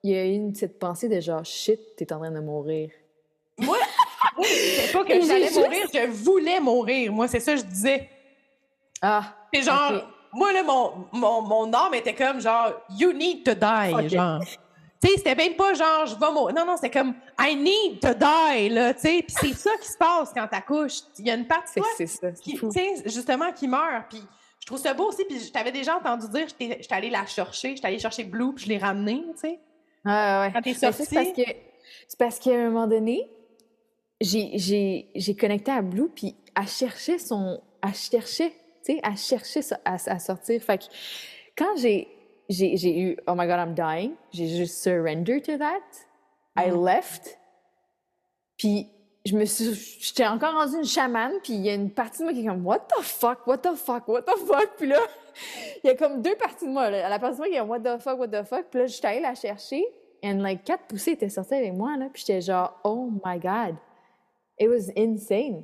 [0.03, 2.89] il y a eu une petite pensée de genre shit, t'es en train de mourir.
[3.57, 3.77] Moi,
[4.43, 7.11] c'est pas que j'allais mourir, je voulais mourir.
[7.13, 8.09] Moi, c'est ça que je disais.
[9.01, 9.33] Ah.
[9.53, 14.09] C'est genre, moi, là, mon, mon, mon âme était comme genre, you need to die.
[14.09, 14.41] Genre.
[15.01, 16.53] Tu sais, c'était même pas genre, je vais mourir.
[16.55, 19.23] Non, non, c'était comme, I need to die, là, tu sais.
[19.25, 20.99] Puis c'est ça qui se passe quand t'accouches.
[21.19, 22.59] Il y a une partie de c'est ça, qui,
[23.05, 24.09] justement, qui meurt.
[24.09, 24.21] Puis
[24.59, 25.23] je trouve ça beau aussi.
[25.23, 27.75] Puis je t'avais déjà entendu dire, j'étais allée la chercher.
[27.75, 29.59] J'étais allée chercher Blue, puis je l'ai ramenée, tu sais.
[30.05, 30.51] Ouais, ouais.
[30.53, 31.05] Quand t'es sortie.
[31.05, 31.41] C'est parce que,
[32.07, 33.29] c'est parce qu'à un moment donné,
[34.21, 37.61] j'ai connecté à Blue, puis elle cherchait son.
[37.81, 38.51] Elle cherchait,
[38.85, 40.61] tu sais, elle cherchait à, à sortir.
[40.61, 40.85] Fait que
[41.57, 42.07] quand j'ai
[42.49, 45.79] j'ai eu oh my god I'm dying j'ai juste surrender to that
[46.57, 46.85] I mm.
[46.85, 47.39] left
[48.57, 48.89] puis
[49.25, 49.73] je me suis.
[50.01, 52.45] J'étais encore rendue une chamane, puis il y a une partie de moi qui est
[52.45, 54.71] comme What the fuck, what the fuck, what the fuck?
[54.77, 54.99] Puis là,
[55.83, 56.89] il y a comme deux parties de moi.
[56.89, 57.09] Là.
[57.09, 58.65] La partie de moi qui est What the fuck, what the fuck.
[58.69, 59.83] Puis là, j'étais allée la chercher,
[60.21, 62.07] et like quatre poussées étaient sorties avec moi, là.
[62.13, 63.75] Puis j'étais genre Oh my God.
[64.59, 65.63] It was insane.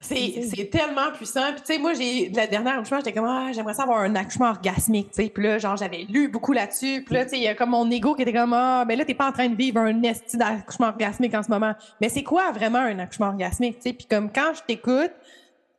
[0.00, 1.52] C'est tellement puissant.
[1.52, 4.14] Puis, tu sais, moi, j'ai, la dernière accouchement, j'étais comme, ah, j'aimerais ça avoir un
[4.14, 5.28] accouchement orgasmique, tu sais.
[5.28, 7.02] Puis là, genre, j'avais lu beaucoup là-dessus.
[7.04, 8.96] Puis là, tu sais, il y a comme mon ego qui était comme, ah, ben
[8.96, 11.72] là, t'es pas en train de vivre un esti d'accouchement orgasmique en ce moment.
[12.00, 13.92] Mais c'est quoi vraiment un accouchement orgasmique, tu sais?
[13.92, 15.12] Puis comme quand je t'écoute,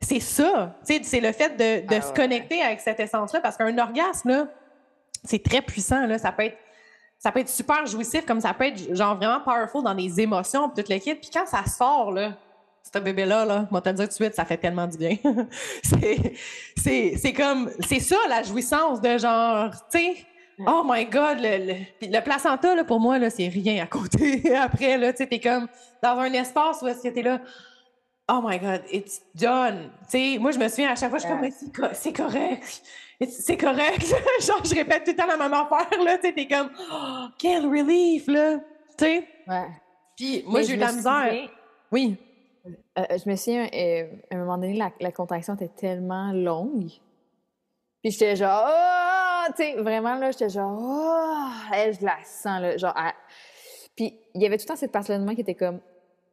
[0.01, 0.75] c'est ça.
[0.83, 3.41] C'est le fait de, de ah se connecter avec cette essence-là.
[3.41, 4.47] Parce qu'un orgasme,
[5.23, 6.17] c'est très puissant, là.
[6.17, 6.57] Ça peut être
[7.19, 10.69] ça peut être super jouissif, comme ça peut être genre vraiment powerful dans les émotions,
[10.69, 11.15] puis tout le kit.
[11.15, 12.31] Puis quand ça sort, là,
[12.81, 15.17] ce bébé-là, là, moi, te dire tout de suite, ça fait tellement du bien.
[16.77, 20.15] c'est comme, c'est ça, la jouissance de genre, tu sais,
[20.65, 24.55] oh my God, le, le, placenta, là, pour moi, là, c'est rien à côté.
[24.57, 25.67] Après, là, tu sais, t'es comme
[26.01, 27.39] dans un espace où est-ce que t'es là,
[28.29, 29.91] oh my God, it's done.
[30.39, 32.81] Moi, je me souviens, à chaque fois, je suis comme, c'est correct.
[33.27, 34.05] C'est correct.
[34.41, 38.27] genre, je répète tout le temps la même affaire, là, t'es comme, oh, quel relief,
[38.27, 38.59] là,
[38.97, 39.27] tu sais?
[39.47, 39.67] Ouais.
[40.15, 41.49] Puis moi, j'ai eu de la misère.
[41.91, 42.17] Oui.
[42.97, 46.91] Euh, je me souviens, euh, à un moment donné, la, contraction était tellement longue.
[48.01, 49.51] Puis j'étais genre, oh!
[49.57, 51.49] Tu sais, vraiment, là, j'étais genre, oh!
[51.73, 52.77] je la sens, là.
[52.77, 52.95] Genre,
[53.95, 55.79] Puis il y avait tout le temps cette partie-là de moi qui était comme,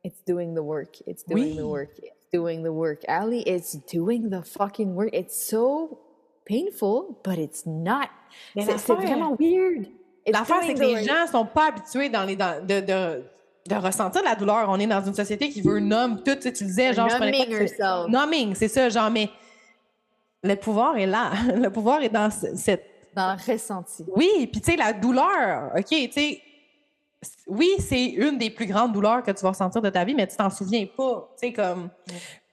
[0.06, 3.04] it's doing the work, it's doing the work, it's doing the work.
[3.08, 5.10] Ali, it's doing the fucking work.
[5.12, 5.98] It's so
[6.44, 8.08] painful, but it's not.
[8.54, 9.88] C'est vraiment weird.
[10.26, 13.24] L'affaire, c'est que les gens sont pas habitués dans les, dans, de, de
[13.68, 14.66] de ressentir la douleur.
[14.68, 16.36] On est dans une société qui veut nommer tout.
[16.36, 18.08] Tu, disais, genre, numbing yourself.
[18.08, 19.28] Numbing, c'est ça, genre, mais
[20.42, 21.32] le pouvoir est là.
[21.56, 22.84] Le pouvoir est dans cette.
[23.14, 24.04] Dans le ressenti.
[24.14, 26.42] Oui, puis tu sais, la douleur, OK, tu sais,
[27.46, 30.26] oui, c'est une des plus grandes douleurs que tu vas ressentir de ta vie, mais
[30.26, 31.28] tu t'en souviens pas.
[31.40, 31.90] Tu sais, comme.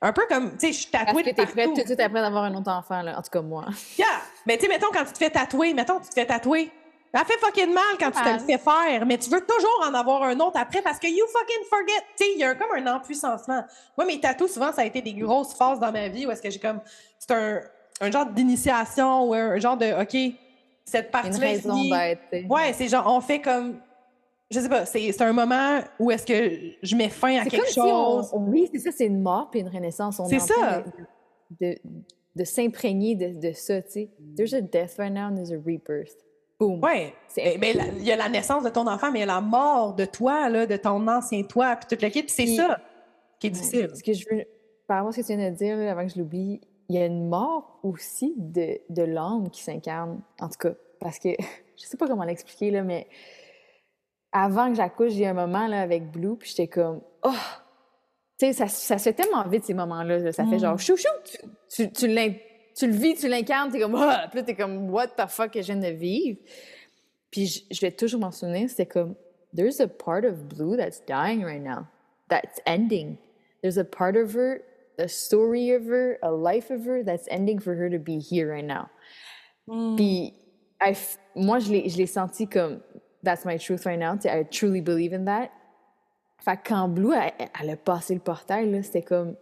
[0.01, 1.23] Un peu comme, tu sais, je suis tatouée.
[1.23, 3.17] Parce que t'es prête tout de suite après d'avoir un autre enfant, là.
[3.17, 3.65] En tout cas, moi.
[3.97, 4.05] Yeah!
[4.45, 6.71] Mais tu sais, mettons, quand tu te fais tatouer, mettons, tu te fais tatouer
[7.13, 9.93] ça fait fucking mal quand tu te le fais faire, mais tu veux toujours en
[9.93, 12.01] avoir un autre après parce que you fucking forget.
[12.17, 13.63] Tu sais, il y a comme un empuissancement.
[13.95, 16.41] Moi, mes tatous, souvent, ça a été des grosses phases dans ma vie où est-ce
[16.41, 16.81] que j'ai comme.
[17.19, 17.61] C'est un,
[18.01, 20.01] un, genre d'initiation ou un genre de.
[20.01, 20.33] OK,
[20.85, 21.37] cette partie-là.
[21.37, 22.49] Une raison d'être.
[22.49, 23.79] Ouais, c'est genre, on fait comme.
[24.51, 28.31] Je sais pas, c'est un moment où est-ce que je mets fin à quelque chose.
[28.33, 30.21] oui, c'est ça, c'est une mort puis une renaissance.
[30.29, 30.83] C'est ça.
[31.59, 31.75] De,
[32.35, 34.09] de, s'imprégner de, de, ça, tu sais.
[34.35, 36.17] There's a death right now and there's a rebirth.
[36.59, 37.13] Oui.
[37.59, 39.93] Mais il y a la naissance de ton enfant, mais il y a la mort
[39.95, 42.29] de toi, là, de ton ancien toi, puis toute l'équipe.
[42.29, 42.79] c'est ça
[43.39, 43.89] qui est difficile.
[43.93, 44.45] Ce que je veux,
[44.87, 46.99] par rapport à ce que tu viens de dire, avant que je l'oublie, il y
[46.99, 50.73] a une mort aussi de, de l'âme qui s'incarne, en tout cas.
[50.99, 51.29] Parce que,
[51.77, 53.07] je sais pas comment l'expliquer, là, mais
[54.33, 57.31] avant que j'accouche, j'ai un moment là, avec Blue, puis j'étais comme, oh!
[58.39, 60.31] Tu sais, ça, ça, se fait tellement vite, ces moments-là.
[60.31, 60.79] Ça fait genre, mm.
[60.79, 61.07] chou, chou!
[61.69, 62.07] Tu, tu, tu
[62.75, 64.25] tu le vis, tu l'incarnes, t'es comme, ah!
[64.29, 66.39] Puis là, t'es comme, what the fuck que je viens de vivre?
[67.29, 69.15] Puis je, vais toujours m'en souvenir, c'était comme,
[69.55, 71.85] there's a part of Blue that's dying right now,
[72.29, 73.17] that's ending.
[73.61, 74.61] There's a part of her,
[74.97, 78.51] a story of her, a life of her that's ending for her to be here
[78.51, 78.89] right now.
[79.67, 79.95] Mm.
[79.95, 80.33] Puis
[80.81, 80.95] I,
[81.35, 82.81] moi, je l'ai senti comme,
[83.23, 84.17] that's my truth right now.
[84.25, 85.49] I truly believe in that.
[86.43, 89.35] Fait que quand Blue, elle, elle a passé le portail, c'était comme,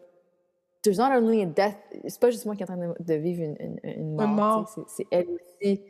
[0.83, 1.75] there's not only a death,
[2.07, 5.27] c'est pas juste moi qui est en train de, vivre une, une, mort, c'est elle
[5.29, 5.81] aussi.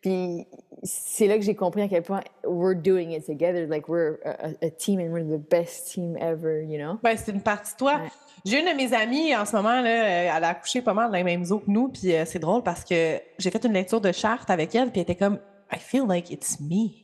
[0.00, 0.46] Puis
[0.82, 4.70] c'est là que j'ai compris à quel point we're doing it together, like we're a,
[4.70, 6.98] team and we're the best team ever, you know?
[7.02, 8.00] Ben, c'est une partie de toi.
[8.44, 11.16] J'ai une de mes amies en ce moment, là, elle a accouché pas mal dans
[11.16, 14.00] les mêmes eaux que nous, puis euh, c'est drôle parce que j'ai fait une lecture
[14.00, 15.38] de charte avec elle, puis elle était comme,
[15.72, 17.03] I feel like it's me.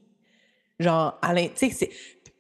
[0.80, 1.20] Genre,
[1.56, 1.90] tu sais,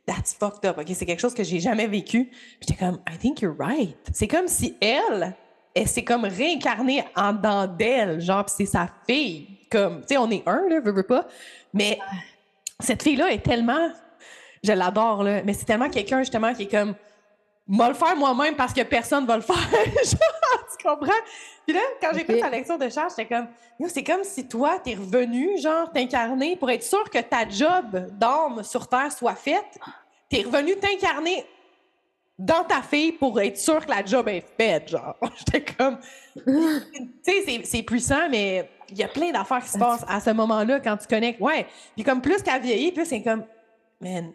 [0.06, 0.78] that's fucked up.
[0.78, 2.30] OK, c'est quelque chose que j'ai jamais vécu.
[2.60, 3.96] J'étais comme, I think you're right.
[4.12, 5.36] C'est comme si elle,
[5.74, 8.20] elle s'est comme réincarnée en dedans d'elle.
[8.20, 9.58] Genre, c'est sa fille.
[9.70, 11.28] Comme, tu sais, on est un, là, veux, veux pas.
[11.72, 11.98] Mais
[12.80, 13.90] cette fille-là est tellement,
[14.64, 16.94] je l'adore, là, mais c'est tellement quelqu'un, justement, qui est comme,
[17.70, 19.56] moi le faire moi-même parce que personne va le faire.
[20.02, 21.12] tu comprends?
[21.64, 23.46] Puis là, quand j'ai fait ta lecture de charge, j'étais comme,
[23.88, 28.64] c'est comme si toi, t'es revenu, genre, t'incarner pour être sûr que ta job d'âme
[28.64, 29.78] sur Terre soit faite.
[30.28, 31.46] T'es revenu t'incarner
[32.36, 35.16] dans ta fille pour être sûr que la job est faite, genre.
[35.38, 35.98] J'étais comme...
[36.34, 40.30] tu sais, c'est puissant, mais il y a plein d'affaires qui se passent à ce
[40.30, 41.40] moment-là quand tu connectes.
[41.40, 41.66] Ouais.
[41.94, 43.44] Puis comme plus qu'à vieillir, plus c'est comme...
[44.00, 44.32] Man,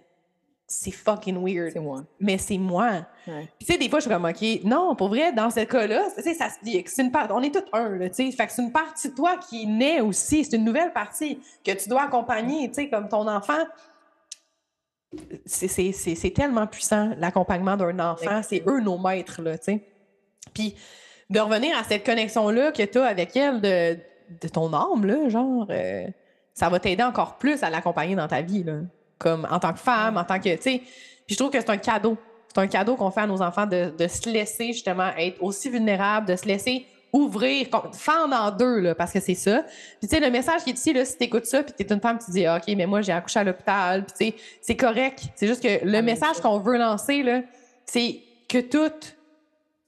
[0.68, 1.74] c'est fucking weird.
[1.74, 2.04] C'est moi.
[2.20, 3.06] Mais c'est moi.
[3.26, 6.06] Puis tu sais, des fois, je suis comme, OK, non, pour vrai, dans ce cas-là,
[6.16, 8.32] tu sais, ça se dit, c'est une part, on est tous un, tu sais.
[8.32, 10.44] Fait que c'est une partie de toi qui naît aussi.
[10.44, 13.64] C'est une nouvelle partie que tu dois accompagner, tu sais, comme ton enfant.
[15.46, 18.42] c'est tellement puissant, l'accompagnement d'un enfant.
[18.42, 19.82] C'est eux nos maîtres, là, tu sais.
[20.54, 20.76] Puis
[21.30, 23.98] de revenir à cette connexion-là que tu as avec elle de,
[24.42, 26.08] de, ton âme, là, genre, euh,
[26.54, 28.80] ça va t'aider encore plus à l'accompagner dans ta vie, là.
[29.18, 30.82] Comme en tant que femme, en tant que, tu sais.
[31.26, 32.18] Puis je trouve que c'est un cadeau.
[32.48, 35.70] C'est un cadeau qu'on fait à nos enfants de, de se laisser, justement, être aussi
[35.70, 36.86] vulnérable, de se laisser
[37.16, 39.64] ouvrir, fendre en deux, là, parce que c'est ça.
[40.00, 42.02] Puis, tu sais, le message qui est ici, là, si t'écoutes ça, puis t'es une
[42.02, 45.24] femme, tu dis, OK, mais moi, j'ai accouché à l'hôpital, puis, tu sais, c'est correct.
[45.36, 47.42] C'est juste que le message qu'on veut lancer, là,
[47.86, 48.92] c'est que tout,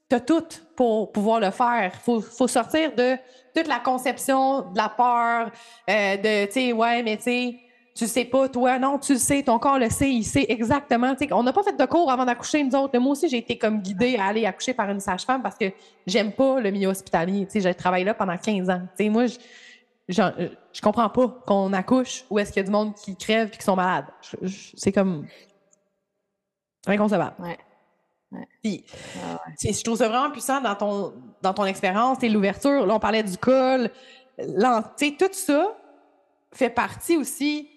[0.08, 1.94] t'as tout pour pouvoir le faire.
[2.02, 3.18] Faut, faut sortir de
[3.54, 5.52] toute la conception, de la peur,
[5.90, 7.56] euh, de, tu sais, ouais, mais tu sais,
[7.98, 11.16] tu sais pas, toi, non, tu le sais, ton corps le sait, il sait exactement.
[11.32, 12.98] on n'a pas fait de cours avant d'accoucher, nous autres.
[13.00, 15.72] Moi aussi, j'ai été comme guidée à aller accoucher par une sage-femme parce que
[16.06, 17.48] j'aime pas le milieu hospitalier.
[17.52, 18.82] J'ai travaillé là pendant 15 ans.
[19.10, 19.38] moi, je,
[20.10, 23.58] je, comprends pas qu'on accouche ou est-ce qu'il y a du monde qui crève et
[23.58, 24.06] qui sont malades.
[24.76, 25.26] C'est comme
[26.86, 27.36] inconcevable.
[27.40, 27.58] Ouais.
[28.62, 28.86] Puis,
[29.60, 32.86] je trouve ça vraiment puissant dans ton, dans ton expérience, l'ouverture.
[32.86, 33.90] Là, on parlait du col.
[34.38, 35.76] Tout ça
[36.54, 37.70] fait partie aussi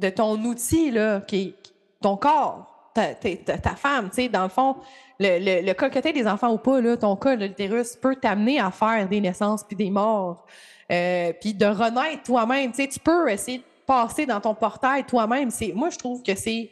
[0.00, 1.54] de ton outil, là, qui
[2.00, 4.76] ton corps, ta, ta, femme, tu sais, dans le fond,
[5.18, 9.20] le, le, des enfants ou pas, là, ton cas, l'utérus, peut t'amener à faire des
[9.20, 10.46] naissances puis des morts,
[10.90, 15.04] euh, puis de renaître toi-même, tu sais, tu peux essayer de passer dans ton portail
[15.04, 15.50] toi-même.
[15.74, 16.70] Moi, je trouve que c'est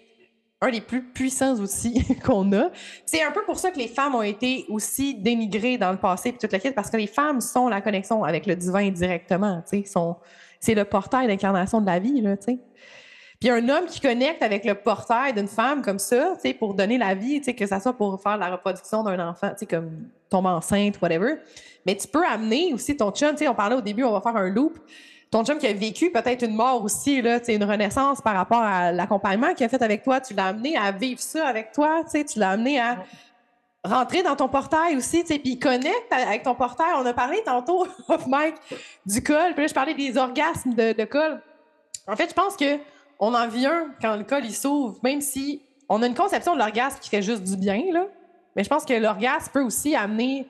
[0.61, 2.71] un des plus puissants outils qu'on a.
[3.07, 6.33] C'est un peu pour ça que les femmes ont été aussi dénigrées dans le passé
[6.33, 9.63] puis toute la quête, parce que les femmes sont la connexion avec le divin directement,
[9.69, 10.01] tu sais,
[10.61, 12.59] c'est le portail d'incarnation de la vie, tu sais.
[13.41, 16.75] Puis un homme qui connecte avec le portail d'une femme comme ça, tu sais, pour
[16.75, 19.59] donner la vie, tu sais, que ça soit pour faire la reproduction d'un enfant, tu
[19.59, 21.37] sais, comme tomber enceinte, whatever.
[21.87, 24.21] Mais tu peux amener aussi ton chum, tu sais, on parlait au début, on va
[24.21, 24.79] faire un loop.
[25.31, 28.35] Ton chum qui a vécu peut-être une mort aussi, là, tu sais, une renaissance par
[28.35, 31.71] rapport à l'accompagnement qu'il a fait avec toi, tu l'as amené à vivre ça avec
[31.71, 33.05] toi, tu sais, tu l'as amené à
[33.85, 36.93] rentrer dans ton portail aussi, tu sais, puis connecte avec ton portail.
[36.97, 38.57] On a parlé tantôt, off mic,
[39.07, 41.41] du col, puis là, je parlais des orgasmes de, de col.
[42.09, 42.79] En fait, je pense que
[43.19, 46.59] on en vient quand le col il s'ouvre, même si on a une conception de
[46.59, 47.83] l'orgasme qui fait juste du bien.
[48.55, 50.47] Mais je pense que l'orgasme peut aussi amener,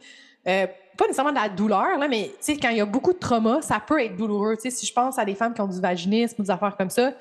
[0.46, 0.66] euh,
[0.96, 3.80] pas nécessairement de la douleur, là, mais quand il y a beaucoup de traumas, ça
[3.80, 4.56] peut être douloureux.
[4.58, 7.12] si je pense à des femmes qui ont du vaginisme ou des affaires comme ça,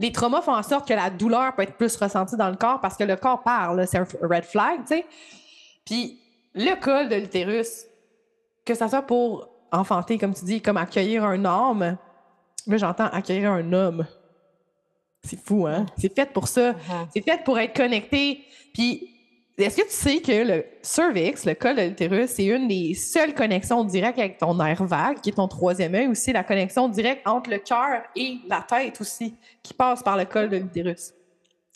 [0.00, 2.80] les traumas font en sorte que la douleur peut être plus ressentie dans le corps
[2.80, 3.86] parce que le corps parle.
[3.86, 5.02] C'est un red flag, tu.
[5.84, 6.18] Puis
[6.54, 7.84] le col de l'utérus,
[8.64, 11.96] que ça soit pour enfanter, comme tu dis, comme accueillir un homme,
[12.66, 14.06] là j'entends accueillir un homme.
[15.22, 15.86] C'est fou, hein?
[15.98, 16.72] C'est fait pour ça.
[16.72, 17.06] Uh-huh.
[17.14, 18.44] C'est fait pour être connecté.
[18.72, 19.10] Puis,
[19.58, 23.34] est-ce que tu sais que le cervix, le col de l'utérus, c'est une des seules
[23.34, 27.26] connexions directes avec ton nerf vague, qui est ton troisième œil aussi, la connexion directe
[27.26, 31.12] entre le cœur et la tête aussi, qui passe par le col de l'utérus.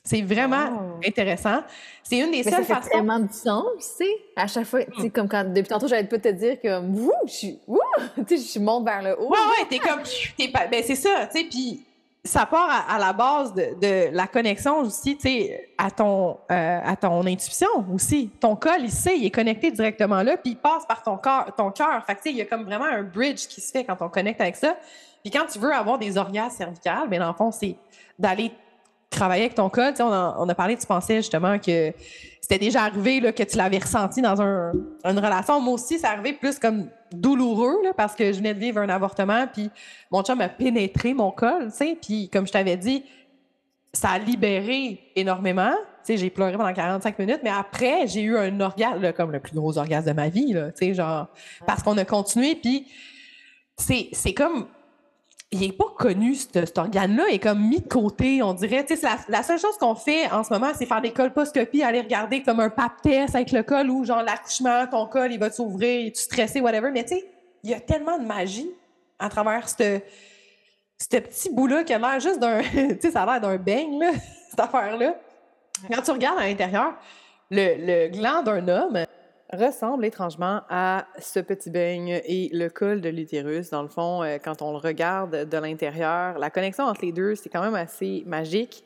[0.07, 1.61] C'est vraiment intéressant.
[2.03, 4.11] C'est une des seules ça fait vraiment du sens, tu sais.
[4.37, 6.79] À chaque fois, tu sais, comme quand, depuis tantôt, j'arrête pas de te dire que,
[6.79, 7.81] wouh, je suis, wouh,
[8.29, 9.31] tu sais, je monte vers le haut.
[9.31, 10.03] Ouais, ouais, t'es comme,
[10.37, 11.85] t'es pas, ben c'est ça, tu sais, puis
[12.27, 16.81] ça part à, la base de, de, la connexion aussi, tu sais, à ton, euh,
[16.83, 18.31] à ton intuition aussi.
[18.41, 21.55] Ton col, il sait, il est connecté directement là, puis il passe par ton cœur,
[21.55, 22.03] ton cœur.
[22.07, 24.09] Fait tu sais, il y a comme vraiment un bridge qui se fait quand on
[24.09, 24.75] connecte avec ça.
[25.23, 27.77] Puis quand tu veux avoir des orgasmes cervicales, bien, dans le fond, c'est
[28.19, 28.53] d'aller
[29.15, 31.93] travailler avec ton on, a, on a parlé, tu pensais justement que
[32.41, 34.73] c'était déjà arrivé là, que tu l'avais ressenti dans un,
[35.05, 35.61] une relation.
[35.61, 38.89] Moi aussi, c'est arrivé plus comme douloureux là, parce que je venais de vivre un
[38.91, 39.71] avortement, puis
[40.11, 41.71] mon chum a pénétré mon col,
[42.03, 43.05] puis comme je t'avais dit,
[43.95, 45.73] ça a libéré énormément.
[46.07, 49.79] J'ai pleuré pendant 45 minutes, mais après, j'ai eu un orgasme, comme le plus gros
[49.79, 51.29] orgasme de ma vie, là, genre,
[51.67, 52.87] parce qu'on a continué, puis
[53.79, 54.67] c'est comme
[55.51, 58.85] il n'est pas connu, cet, organe-là, il est comme mis de côté, on dirait.
[59.03, 62.43] La, la, seule chose qu'on fait en ce moment, c'est faire des colposcopies, aller regarder
[62.43, 66.13] comme un pap test avec le col ou genre l'accouchement, ton col, il va s'ouvrir,
[66.13, 66.91] tu stressé, whatever.
[66.91, 67.25] Mais tu sais,
[67.63, 68.71] il y a tellement de magie
[69.19, 70.01] à travers ce
[70.99, 72.61] petit bout-là qui a l'air juste d'un.
[72.63, 74.11] tu sais, ça a l'air d'un beigne, là,
[74.51, 75.15] cette affaire-là.
[75.93, 76.95] Quand tu regardes à l'intérieur,
[77.51, 79.05] le, le gland d'un homme,
[79.53, 83.71] ressemble étrangement à ce petit beigne et le col de l'utérus.
[83.71, 87.35] Dans le fond, euh, quand on le regarde de l'intérieur, la connexion entre les deux,
[87.35, 88.85] c'est quand même assez magique.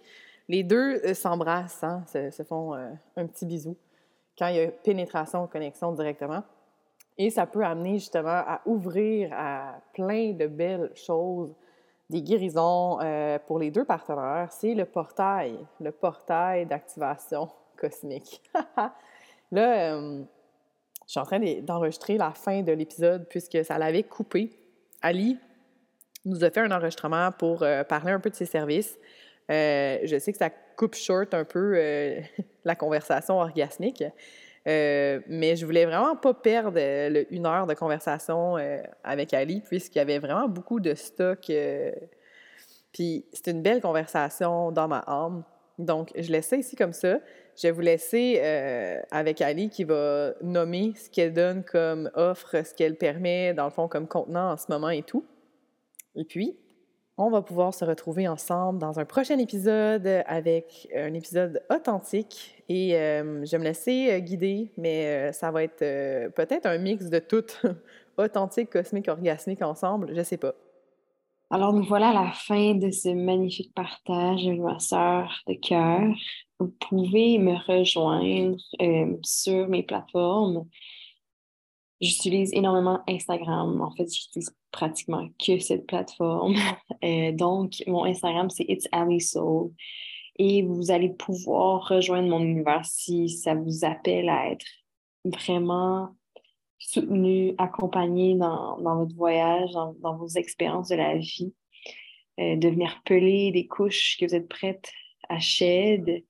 [0.49, 3.77] Les deux euh, s'embrassent, hein, se, font euh, un petit bisou
[4.39, 6.43] quand il y a pénétration, connexion directement.
[7.17, 11.53] Et ça peut amener justement à ouvrir à plein de belles choses,
[12.09, 12.99] des guérisons
[13.49, 14.47] pour les deux partenaires.
[14.53, 18.41] C'est le portail, le portail d'activation cosmique.
[19.51, 19.99] Là,
[21.09, 24.51] je suis en train d'enregistrer la fin de l'épisode puisque ça l'avait coupé.
[25.01, 25.39] Ali
[26.27, 28.99] nous a fait un enregistrement pour euh, parler un peu de ses services.
[29.49, 31.81] je sais que ça coupe short un peu
[32.65, 34.05] la conversation orgasmique,
[34.67, 36.79] mais je voulais vraiment pas perdre
[37.31, 38.57] une heure de conversation
[39.03, 41.51] avec Ali, puisqu'il y avait vraiment beaucoup de stock.
[42.93, 45.43] puis c'était une belle conversation dans ma âme.
[45.79, 47.19] Donc, je laisse ça ici comme ça.
[47.61, 52.65] Je vais vous laisser euh, avec Ali qui va nommer ce qu'elle donne comme offre,
[52.65, 55.25] ce qu'elle permet, dans le fond, comme contenant en ce moment et tout.
[56.15, 56.57] Et puis,
[57.17, 62.63] on va pouvoir se retrouver ensemble dans un prochain épisode avec un épisode authentique.
[62.69, 65.81] Et euh, je vais me laisser euh, guider, mais ça va être
[66.35, 67.45] peut-être un mix de tout,
[68.19, 70.55] authentique, cosmique, orgasmique ensemble, je sais pas.
[71.51, 76.15] Alors nous voilà à la fin de ce magnifique partage ma sœur de cœur.
[76.59, 80.69] Vous pouvez me rejoindre euh, sur mes plateformes.
[82.01, 83.81] J'utilise énormément Instagram.
[83.81, 86.55] En fait, j'utilise pratiquement que cette plateforme.
[87.05, 89.71] Euh, donc, mon Instagram, c'est It's Ali Soul.
[90.37, 94.67] Et vous allez pouvoir rejoindre mon univers si ça vous appelle à être
[95.25, 96.09] vraiment
[96.81, 101.55] soutenu, accompagné dans, votre voyage, dans, dans, vos expériences de la vie,
[102.41, 104.91] euh, de venir peler des couches que vous êtes prête
[105.29, 106.25] à shed.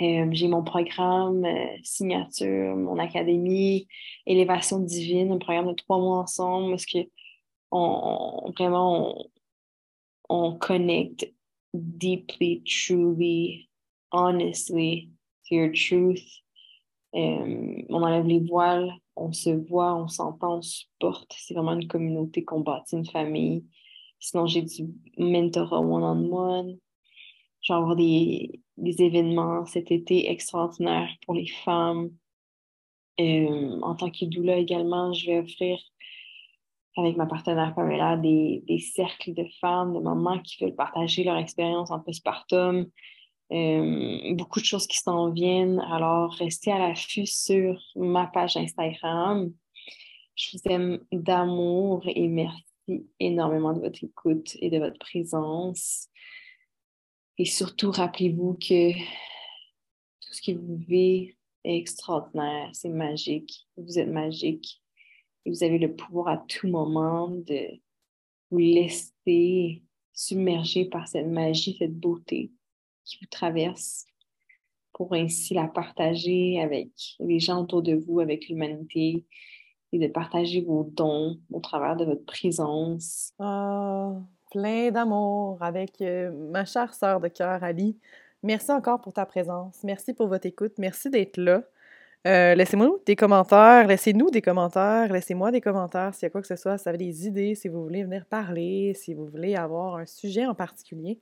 [0.00, 3.86] Euh, j'ai mon programme euh, signature, mon académie,
[4.26, 6.98] élévation divine, un programme de trois mois ensemble parce que
[7.70, 9.24] on, vraiment on,
[10.30, 11.30] on connecte
[11.74, 13.68] deeply, truly,
[14.10, 15.10] honestly
[15.48, 16.42] to your truth.
[17.12, 21.34] on enlève les voiles, on se voit, on s'entend, on supporte.
[21.36, 23.64] C'est vraiment une communauté qu'on bâtit, une famille.
[24.18, 24.88] Sinon, j'ai du
[25.18, 26.78] mentorat one-on-one.
[27.62, 32.10] Je vais avoir des, événements cet été extraordinaires pour les femmes.
[33.20, 35.78] Euh, en tant que doula également, je vais offrir
[36.96, 41.36] avec ma partenaire Pamela des, des cercles de femmes, de mamans qui veulent partager leur
[41.36, 42.86] expérience en postpartum,
[43.52, 45.80] euh, beaucoup de choses qui s'en viennent.
[45.90, 49.52] Alors, restez à l'affût sur ma page Instagram.
[50.36, 52.64] Je vous aime d'amour et merci
[53.18, 56.08] énormément de votre écoute et de votre présence.
[57.38, 63.66] Et surtout, rappelez-vous que tout ce que vous vivez est extraordinaire, c'est magique.
[63.76, 64.82] Vous êtes magique.
[65.44, 67.80] Et vous avez le pouvoir à tout moment de
[68.50, 72.52] vous laisser submerger par cette magie, cette beauté
[73.04, 74.06] qui vous traverse
[74.92, 79.24] pour ainsi la partager avec les gens autour de vous, avec l'humanité
[79.92, 83.32] et de partager vos dons au travers de votre présence.
[83.38, 84.20] Ah,
[84.50, 87.98] plein d'amour avec euh, ma chère sœur de cœur, Ali.
[88.42, 89.80] Merci encore pour ta présence.
[89.84, 90.72] Merci pour votre écoute.
[90.78, 91.62] Merci d'être là.
[92.26, 96.46] Euh, laissez-moi des commentaires, laissez-nous des commentaires, laissez-moi des commentaires s'il y a quoi que
[96.46, 99.56] ce soit, si vous avez des idées, si vous voulez venir parler, si vous voulez
[99.56, 101.18] avoir un sujet en particulier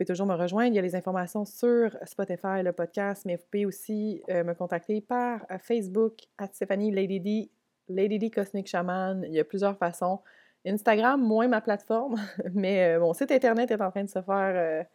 [0.00, 0.72] pouvez toujours me rejoindre.
[0.72, 4.54] Il y a les informations sur Spotify, le podcast, mais vous pouvez aussi euh, me
[4.54, 9.24] contacter par Facebook, à Stéphanie Lady D Cosmic Shaman.
[9.26, 10.20] Il y a plusieurs façons.
[10.66, 12.16] Instagram, moins ma plateforme,
[12.52, 14.86] mais euh, mon site Internet est en train de se faire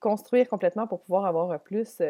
[0.00, 2.00] construire complètement pour pouvoir avoir plus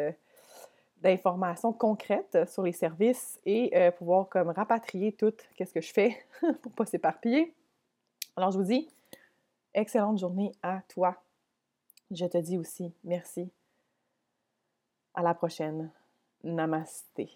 [1.01, 6.19] d'informations concrètes sur les services et pouvoir comme rapatrier tout qu'est-ce que je fais
[6.63, 7.55] pour pas s'éparpiller.
[8.37, 8.89] Alors, je vous dis,
[9.75, 11.17] excellente journée à toi.
[12.11, 13.51] Je te dis aussi merci.
[15.15, 15.91] À la prochaine.
[16.45, 17.29] Namasté.